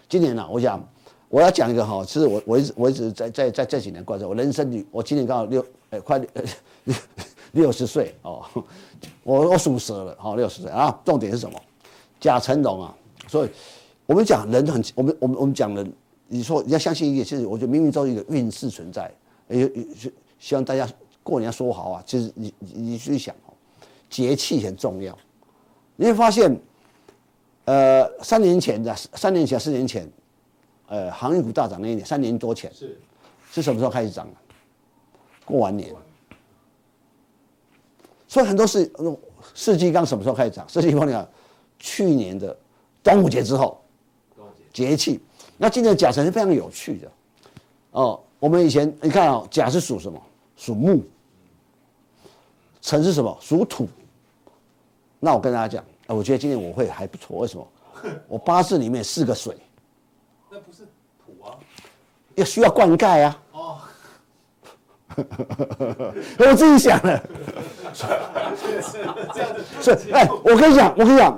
[0.08, 0.88] 今年呢、啊，我想
[1.28, 6.96] 我要讲一个哈，其实我我一直我一直在在在这几年观察，我人生里我今年刚好六哎快六
[7.52, 8.42] 六十岁哦，
[9.22, 11.60] 我我属蛇了哈，六十岁啊，重点是什么？
[12.18, 12.94] 甲辰龙啊，
[13.26, 13.50] 所以
[14.06, 15.92] 我们讲人很，我们我们我们讲人，
[16.26, 19.12] 你说你要相信一个，其实我觉得冥冥中一个运势存在，
[19.48, 19.86] 也也
[20.38, 20.88] 希望大家
[21.22, 23.52] 过年说好啊，其实你你去想哦，
[24.08, 25.16] 节气很重要。
[25.96, 26.58] 你会发现，
[27.68, 30.10] 呃，三年前的三年前、四年前，
[30.86, 32.98] 呃，航运股大涨那一年，三年多前是
[33.52, 34.32] 是什么时候开始涨的？
[35.44, 35.94] 过完年，
[38.26, 38.90] 所以很多事，
[39.52, 40.66] 世纪刚什么时候开始涨？
[40.66, 41.28] 世纪刚讲，
[41.78, 42.56] 去年的
[43.02, 43.78] 端午节之后，
[44.72, 45.20] 节气。
[45.58, 47.12] 那今年的甲辰是非常有趣的，
[47.90, 50.18] 哦，我们以前你看啊、哦，甲是属什么？
[50.56, 51.04] 属木。
[52.80, 53.36] 辰是什么？
[53.42, 53.86] 属土。
[55.20, 57.38] 那我跟大家讲，我觉得今年我会还不错。
[57.38, 57.66] 为什么？
[58.28, 59.56] 我八字里面四个水，
[60.50, 60.84] 那不是
[61.24, 61.58] 土啊，
[62.36, 63.42] 要需要灌溉啊。
[63.52, 63.80] 哦，
[66.38, 67.20] 我自己想的。
[69.82, 71.36] 是，哎，我跟你讲，我跟你讲，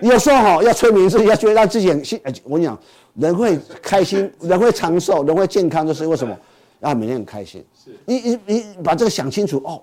[0.00, 2.18] 你要说好，要催眠自己，要觉得让自己很心。
[2.44, 2.78] 我跟你讲，
[3.14, 6.34] 人会开心，人会长寿，人会健康，就是为什么？
[6.80, 7.64] 让每天很开心。
[7.84, 9.82] 是，你你你把这个想清楚哦。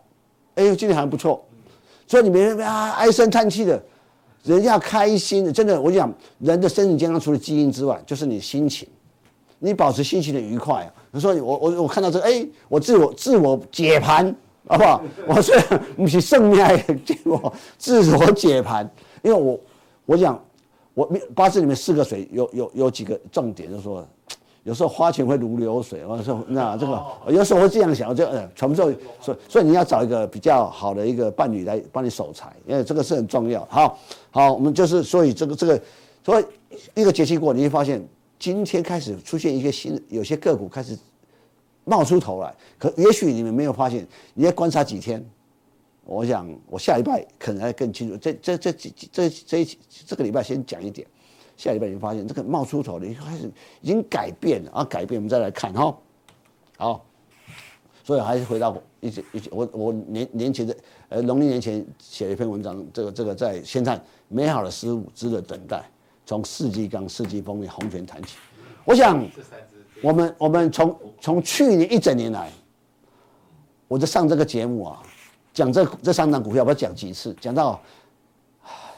[0.55, 1.45] 哎呦，今年还不错。
[2.07, 3.81] 所以你每天啊唉声叹气的，
[4.43, 5.51] 人要开心的。
[5.51, 8.87] 真的，我讲人的身体健康除了基因之外，就是你心情，
[9.59, 10.93] 你保持心情的愉快啊。
[11.11, 14.35] 你说我我我看到这个，哎，我自我自我解盘，
[14.67, 15.03] 好不好？
[15.27, 16.65] 我虽然不是圣命，
[17.05, 18.89] 结果自我解盘，
[19.23, 19.59] 因为我
[20.05, 20.43] 我讲
[20.93, 24.07] 我八字里面四个水有有有几个重点，就是说。
[24.63, 28.95] 有时候花钱会如流水，我说那这个有时候会这样想，我就呃，全部所以
[29.49, 33.65] 所以你要找一个比较好的一个伴侣来帮你守财，因为这个是很重要。
[33.69, 33.97] 好，
[34.29, 35.81] 好，我们就是所以这个这个，
[36.23, 36.45] 所以
[36.93, 37.99] 一个节气过，你会发现
[38.37, 40.95] 今天开始出现一些新，有些个股开始
[41.83, 42.53] 冒出头来。
[42.77, 45.25] 可也许你们没有发现，你要观察几天。
[46.03, 48.17] 我想我下礼拜可能还更清楚。
[48.17, 49.65] 这这这这这这
[50.07, 51.07] 这个礼拜先讲一点。
[51.61, 53.47] 下礼拜你发现这个冒出头的，一开始
[53.81, 54.83] 已经改变了啊！
[54.83, 55.95] 改变，我们再来看哈。
[56.75, 57.05] 好，
[58.03, 60.75] 所以还是回到一直一直我我年年前的
[61.09, 65.83] 呃农历年前写了一篇文章，这个这个在先看美好的事物值得等待，
[66.25, 68.37] 从四季钢、世纪丰业、红泉谈起。
[68.83, 69.23] 我想，
[70.01, 72.51] 我们我们从从去年一整年来，
[73.87, 75.03] 我在上这个节目啊，
[75.53, 77.31] 讲这这三档股票，我要讲几次？
[77.39, 77.79] 讲到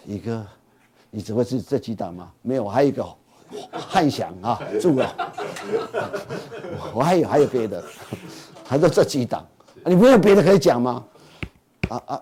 [0.06, 0.48] 一个。
[1.16, 2.32] 你只会是这几档吗？
[2.42, 3.06] 没有，我还有一个
[3.72, 5.34] 汉翔啊，住了。
[6.92, 7.84] 我还有还有别的，
[8.66, 9.46] 还有这几档，
[9.86, 11.06] 你没有别的可以讲吗？
[11.90, 12.22] 啊啊，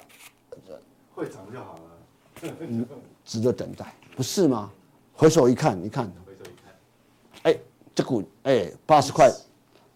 [1.15, 2.53] 会涨就好了。
[2.59, 2.85] 嗯，
[3.23, 4.69] 值得等待，不是吗？
[5.13, 6.73] 回首一看，你看，回首一看，
[7.43, 7.57] 哎，
[7.95, 9.31] 这股哎八十块，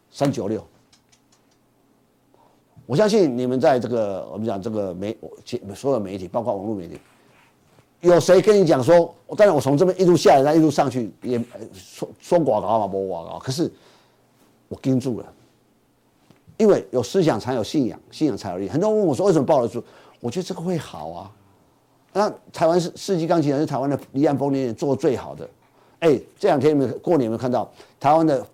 [0.10, 0.66] 三九六。
[2.86, 5.18] 我相信你们在这个我们讲这个媒
[5.76, 6.98] 所有媒体，包括网络媒体，
[8.06, 9.14] 有谁跟你讲说？
[9.36, 11.44] 当然我从这边一路下来，再一路上去，也
[11.74, 13.40] 说说广告嘛，不广告。
[13.40, 13.72] 可是
[14.68, 15.26] 我盯住了，
[16.58, 18.70] 因为有思想才有信仰，信仰才有力。
[18.70, 19.84] 很多人问我说，为什么抱得住？
[20.20, 21.32] 我觉得这个会好啊。
[22.14, 25.50] 那台湾世世纪钢琴人是台湾的离岸风电做最好的。
[26.00, 28.46] 哎，这两天你们过年有没有看到台湾的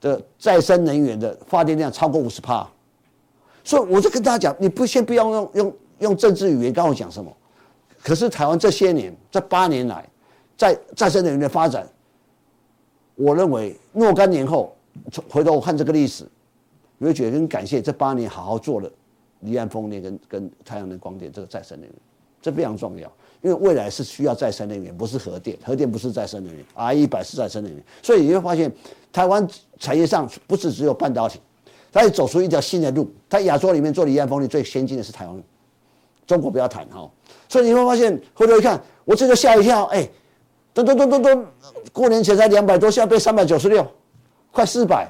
[0.00, 2.68] 的再生能源的发电量超过五十帕？
[3.62, 7.30] 所以我就跟大家讲，你不先不要用用用政治语言跟我讲什么。
[8.06, 10.08] 可是台湾这些年这八年来，
[10.56, 11.84] 在再生能源的发展，
[13.16, 14.76] 我认为若干年后，
[15.28, 16.24] 回头我看这个历史，
[16.98, 18.88] 你会觉得很感谢这八年好好做了
[19.40, 21.96] 离岸风电跟跟太阳能光电这个再生能源，
[22.40, 28.72] 这非常重要，因为未来是需要再生能源，不是核电，核电不是再生能源，RE100 是再生能源，所以你会发现
[29.12, 29.44] 台湾
[29.80, 31.40] 产业上不是只有半导体。
[31.90, 33.10] 它也走出一条新的路。
[33.28, 35.42] 它亚洲里面做离岸风力最先进的是台湾，
[36.26, 37.10] 中国不要谈哈。
[37.48, 40.08] 所以你会发现，回头一看，我这个吓一跳，哎，
[40.74, 41.46] 咚咚咚咚咚，
[41.92, 43.86] 过年前才两百多，现在变三百九十六，
[44.52, 45.08] 快四百。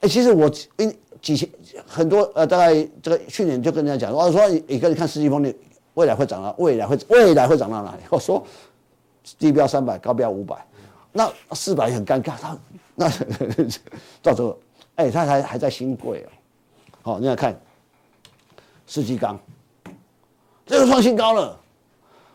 [0.00, 1.48] 哎，其实我因几千
[1.86, 5.54] 很多呃，大概这个去年就跟人家讲，我说你跟你看世纪风的
[5.94, 8.02] 未来会涨到未来会未来会涨到哪里？
[8.10, 8.44] 我说
[9.38, 10.56] 低标三百，高标五百，
[11.12, 12.58] 那四百很尴尬，他
[12.94, 13.10] 那
[14.22, 14.58] 到时候。
[14.96, 16.30] 哎，他还还在新贵哦，
[17.02, 17.60] 好，你要看，
[18.86, 19.36] 世纪钢，
[20.66, 21.58] 这个创新高了。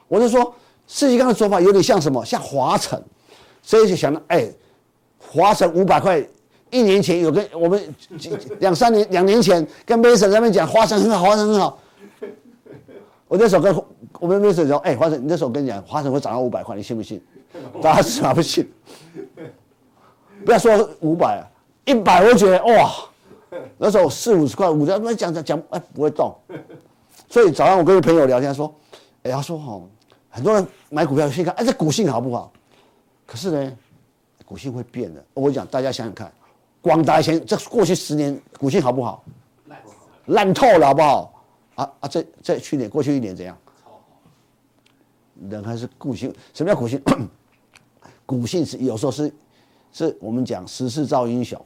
[0.07, 0.53] 我就说，
[0.87, 2.23] 世纪刚的做法有点像什么？
[2.25, 3.01] 像华城，
[3.61, 4.49] 所以就想到，哎，
[5.19, 6.25] 华城五百块，
[6.69, 7.95] 一年前有跟我们
[8.59, 11.79] 两三年两年前跟 Mason 在那边讲，华城很好，华城很好。
[13.27, 13.83] 我那时候跟
[14.19, 17.21] 我们 Mason 说，哎，华城，你那时候跟你讲，华城会涨到五百块，你信不信？
[17.81, 18.67] 大家是不信？
[20.45, 21.45] 不要说五百啊。
[21.85, 22.91] 一百，我觉得哇，
[23.77, 26.35] 那时候四五十块，五十，那讲讲讲，哎，不会动。
[27.29, 28.73] 所以早上我跟朋友聊天说，
[29.23, 29.79] 哎，他说哈，
[30.29, 32.51] 很多人买股票先看，哎，这股性好不好？
[33.25, 33.77] 可是呢，
[34.45, 35.23] 股性会变的。
[35.35, 36.31] 我讲，大家想想看，
[36.81, 39.23] 广达以前这过去十年股性好不好？
[40.25, 41.43] 烂透了，好不好？
[41.75, 43.55] 啊啊，这这去年过去一年怎样？
[45.49, 46.33] 人还是股性？
[46.53, 47.01] 什么叫股性？
[48.25, 49.31] 股性是有时候是，
[49.93, 51.59] 是我们讲时势造英雄。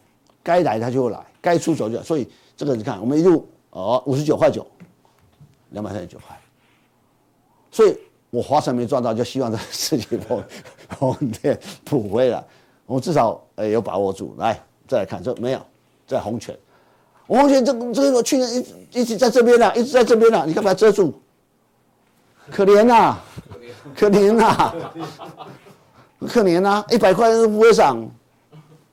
[0.43, 4.65] 该来他就会来，该出手就，所以这个你看，我们一路哦五十九块九，
[5.73, 6.35] 两百三十九块，
[7.69, 7.95] 所以
[8.29, 10.43] 我华晨没赚到，就希望这世纪风
[10.97, 12.43] 风电补回来，
[12.85, 14.33] 我至少哎有把握住。
[14.37, 15.61] 来再来看这没有，
[16.07, 16.57] 在红泉，
[17.27, 21.13] 我红泉这这个去年一一直在这边呢，一直在这边呢，你看把它遮住，
[22.49, 23.17] 可怜呐，
[23.95, 24.73] 可怜呐，
[26.27, 28.09] 可怜呐，一百块都不会涨。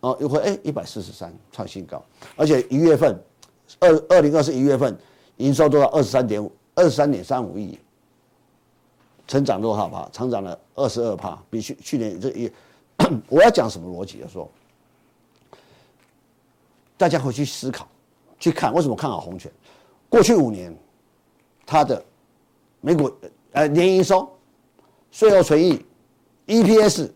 [0.01, 2.03] 哦，又会哎，一百四十三创新高，
[2.35, 3.23] 而且一月份，
[3.81, 4.97] 二二零二四一月份
[5.37, 7.79] 营收都到二十三点五，二十三点三五亿，
[9.27, 10.09] 成长多少趴？
[10.11, 12.51] 成长了二十二趴，比去去年这一，
[13.29, 14.25] 我要讲什么逻辑？
[14.33, 14.51] 说，
[16.97, 17.87] 大家回去思考，
[18.39, 19.51] 去看为什么看好红泉？
[20.09, 20.77] 过去五年，
[21.67, 22.03] 它的
[22.81, 23.13] 美股
[23.53, 24.31] 呃年营收、
[25.11, 25.85] 税后存益、
[26.47, 27.11] EPS，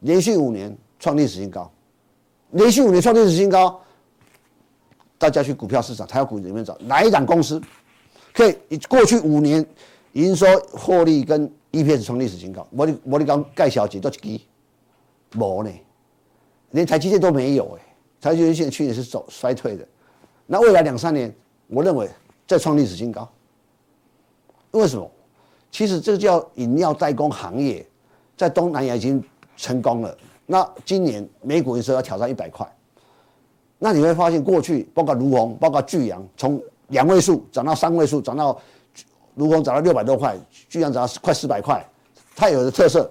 [0.00, 1.70] 连续五年创历史新高。
[2.52, 3.78] 连续五年创历史新高，
[5.18, 7.60] 大家去股票市场、台湾股里面找哪一档公司，
[8.38, 9.66] 可以过去五年
[10.12, 12.64] 营收、获利跟 EPS 创历史新高？
[12.70, 14.44] 我你我你讲盖小姐都几支，
[15.36, 15.70] 没呢，
[16.70, 17.82] 连台积电都没有哎，
[18.20, 19.84] 台积电现在去年是走衰退的，
[20.46, 21.34] 那未来两三年，
[21.66, 22.08] 我认为
[22.46, 23.28] 再创历史新高。
[24.70, 25.10] 为什么？
[25.72, 27.84] 其实这个叫饮料代工行业，
[28.36, 29.20] 在东南亚已经
[29.56, 30.16] 成功了。
[30.46, 32.64] 那今年美股营收要挑战一百块，
[33.80, 38.60] 那你会发现过去包括儒鸿、包括巨阳，从两位数涨到三位数，涨到
[39.34, 40.36] 如果涨到六百多块，
[40.68, 41.84] 居然涨到快四百块。
[42.36, 43.10] 它有的特色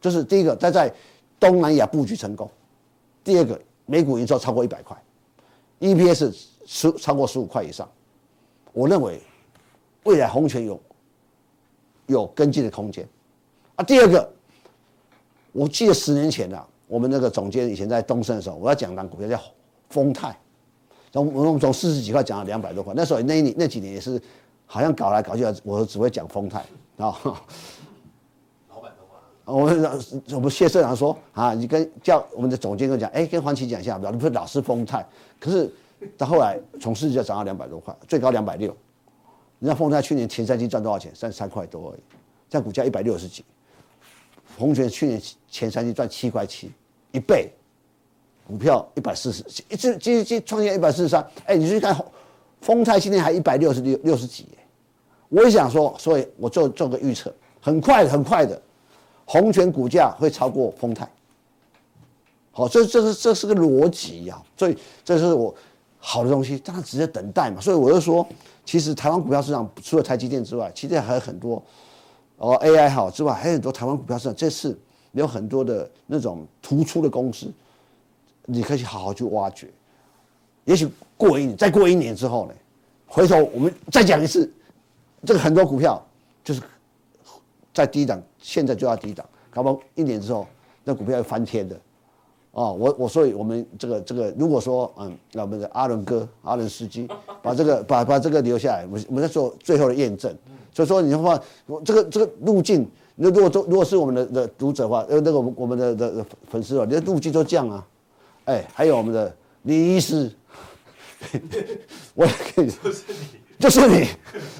[0.00, 0.92] 就是第一个，它在
[1.38, 2.46] 东南亚布局成功；
[3.22, 4.96] 第二个，每股营收超过一百块
[5.80, 6.36] ，EPS
[6.66, 7.88] 十超过十五块以上。
[8.72, 9.20] 我认为
[10.04, 10.80] 未来红泉有
[12.06, 13.08] 有跟进的空间
[13.76, 13.84] 啊。
[13.84, 14.32] 第二个。
[15.52, 19.40] 我记得十年前呐，我们那个总监以前在东森的时候，我要讲档股票叫
[19.88, 20.38] 丰泰，
[21.12, 24.20] 从我们从四十几块讲到两百多块，那时候那一年那几年也是，
[24.66, 26.60] 好像搞来搞去，我只会讲丰泰
[26.98, 27.18] 啊。
[28.68, 30.00] 老板的话，我们
[30.32, 35.04] 我们谢社长说啊，你跟叫我们的总监跟我讲，哎，跟黄奇讲一下，老不是老是丰泰，
[35.38, 35.72] 可是
[36.16, 38.74] 到后来从市值就涨到两百多块，最高两百六。
[39.58, 41.12] 你知道丰泰去年前三季赚多少钱？
[41.14, 42.00] 三十三块多而已，
[42.48, 43.44] 在股价一百六十几。
[44.56, 46.70] 红泉去年前三季赚七块七，
[47.12, 47.50] 一倍，
[48.46, 51.24] 股票一百四十，一直继续创业一百四十三。
[51.44, 51.96] 哎，你去看
[52.60, 54.46] 丰泰今天还一百六十六六十几。
[55.28, 58.60] 我也想说，所以我做做个预测，很快很快的，
[59.24, 61.08] 红泉股价会超过丰泰。
[62.50, 65.54] 好，这这是这是个逻辑呀，所以这是我
[65.98, 67.60] 好的东西，当然直接等待嘛。
[67.60, 68.26] 所以我就说，
[68.64, 71.62] 其实台湾股票市场除了台积电之外，其实还有很多。
[72.38, 74.76] 哦，AI 好之外，还有很多台湾股票市场，这次
[75.12, 77.52] 有很多的那种突出的公司，
[78.52, 79.68] 你可以好好去挖掘。
[80.64, 82.54] 也许过一年，再过一年之后呢，
[83.06, 84.50] 回头我们再讲一次，
[85.24, 86.00] 这个很多股票
[86.44, 86.60] 就是
[87.72, 90.46] 在低档，现在就要低档，搞不好一年之后
[90.84, 91.78] 那股票要翻天的。
[92.52, 97.08] 哦，我我所以我们这个这个，如果说嗯，那我们的阿伦哥、阿伦斯基
[97.42, 100.36] 把这个把把这个留下来，我们我们在做最后的验证。
[100.72, 107.86] 所以说，你的话，我这个这个路径，那如果做如果是我们的的读者的话，呃，那个我们我们的的粉丝啊，你的路径都这样啊，
[108.44, 110.30] 哎，还有我们的李医师，
[112.14, 113.26] 我也可以，就是你，
[113.58, 114.08] 就是你，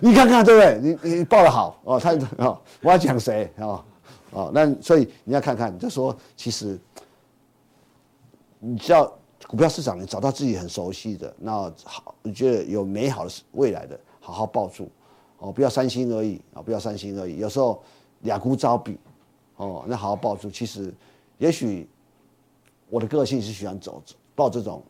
[0.00, 0.98] 你看看对不对？
[1.02, 3.84] 你你报的好哦，他哦，我要讲谁啊？
[4.30, 6.78] 哦，那所以你要看看，就说其实，
[8.58, 9.12] 你知道
[9.48, 14.88] 股票市场，你找到自己很熟悉的，那好，你觉得有美好的未来的，好好抱住。
[15.38, 16.60] 哦，不要三心二意啊！
[16.60, 17.82] 不要三心二意，有时候
[18.20, 18.98] 两股招比，
[19.56, 20.50] 哦，那好好抱住。
[20.50, 20.92] 其实，
[21.38, 21.88] 也许
[22.90, 24.02] 我的个性是喜欢走
[24.34, 24.82] 抱这种，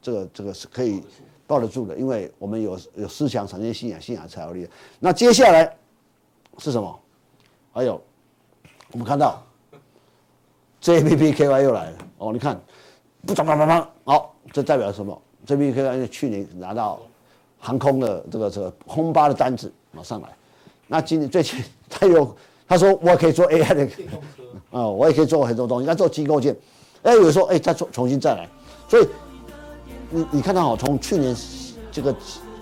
[0.00, 1.02] 这个这个是可以
[1.46, 4.70] 抱得住的，因为我们有有思想产生信仰，信仰才有力量。
[4.98, 5.76] 那接下来
[6.58, 6.98] 是什么？
[7.72, 8.00] 还有
[8.90, 9.42] 我们看到
[10.80, 12.60] JPPKY 又来了哦，你看
[13.26, 17.00] 不涨，啪啪啪，好，这代表什么？JPPKY 去年拿到
[17.58, 19.72] 航空的这个这个轰八的单子。
[19.94, 20.28] 马上来，
[20.86, 22.34] 那今年最近他有
[22.66, 23.88] 他说我可以做 AI 的，
[24.70, 26.56] 啊，我也可以做很多东西，他做机构件，
[27.02, 28.48] 哎，有人说哎，再重重新再来，
[28.88, 29.06] 所以
[30.10, 31.36] 你你看到好，从去年
[31.90, 32.14] 这个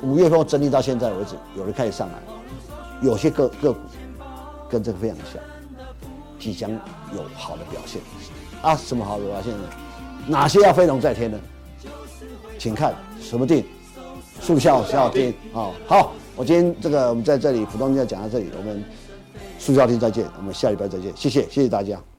[0.03, 2.15] 五月份整理到现在为止，有人开始上来，
[3.03, 3.79] 有些个个股
[4.69, 5.43] 跟这个非常像，
[6.39, 8.01] 即将有好的表现
[8.63, 9.69] 啊，什么好的表现呢？
[10.27, 11.39] 哪些要飞龙在天呢？
[12.59, 13.65] 请看什么定？
[14.41, 16.13] 速效效定啊，好。
[16.37, 18.83] 我今天这个我们在这里普通话讲到这里，我们
[19.59, 22.01] 速效定再见，我们下礼拜再见，谢谢谢谢大家。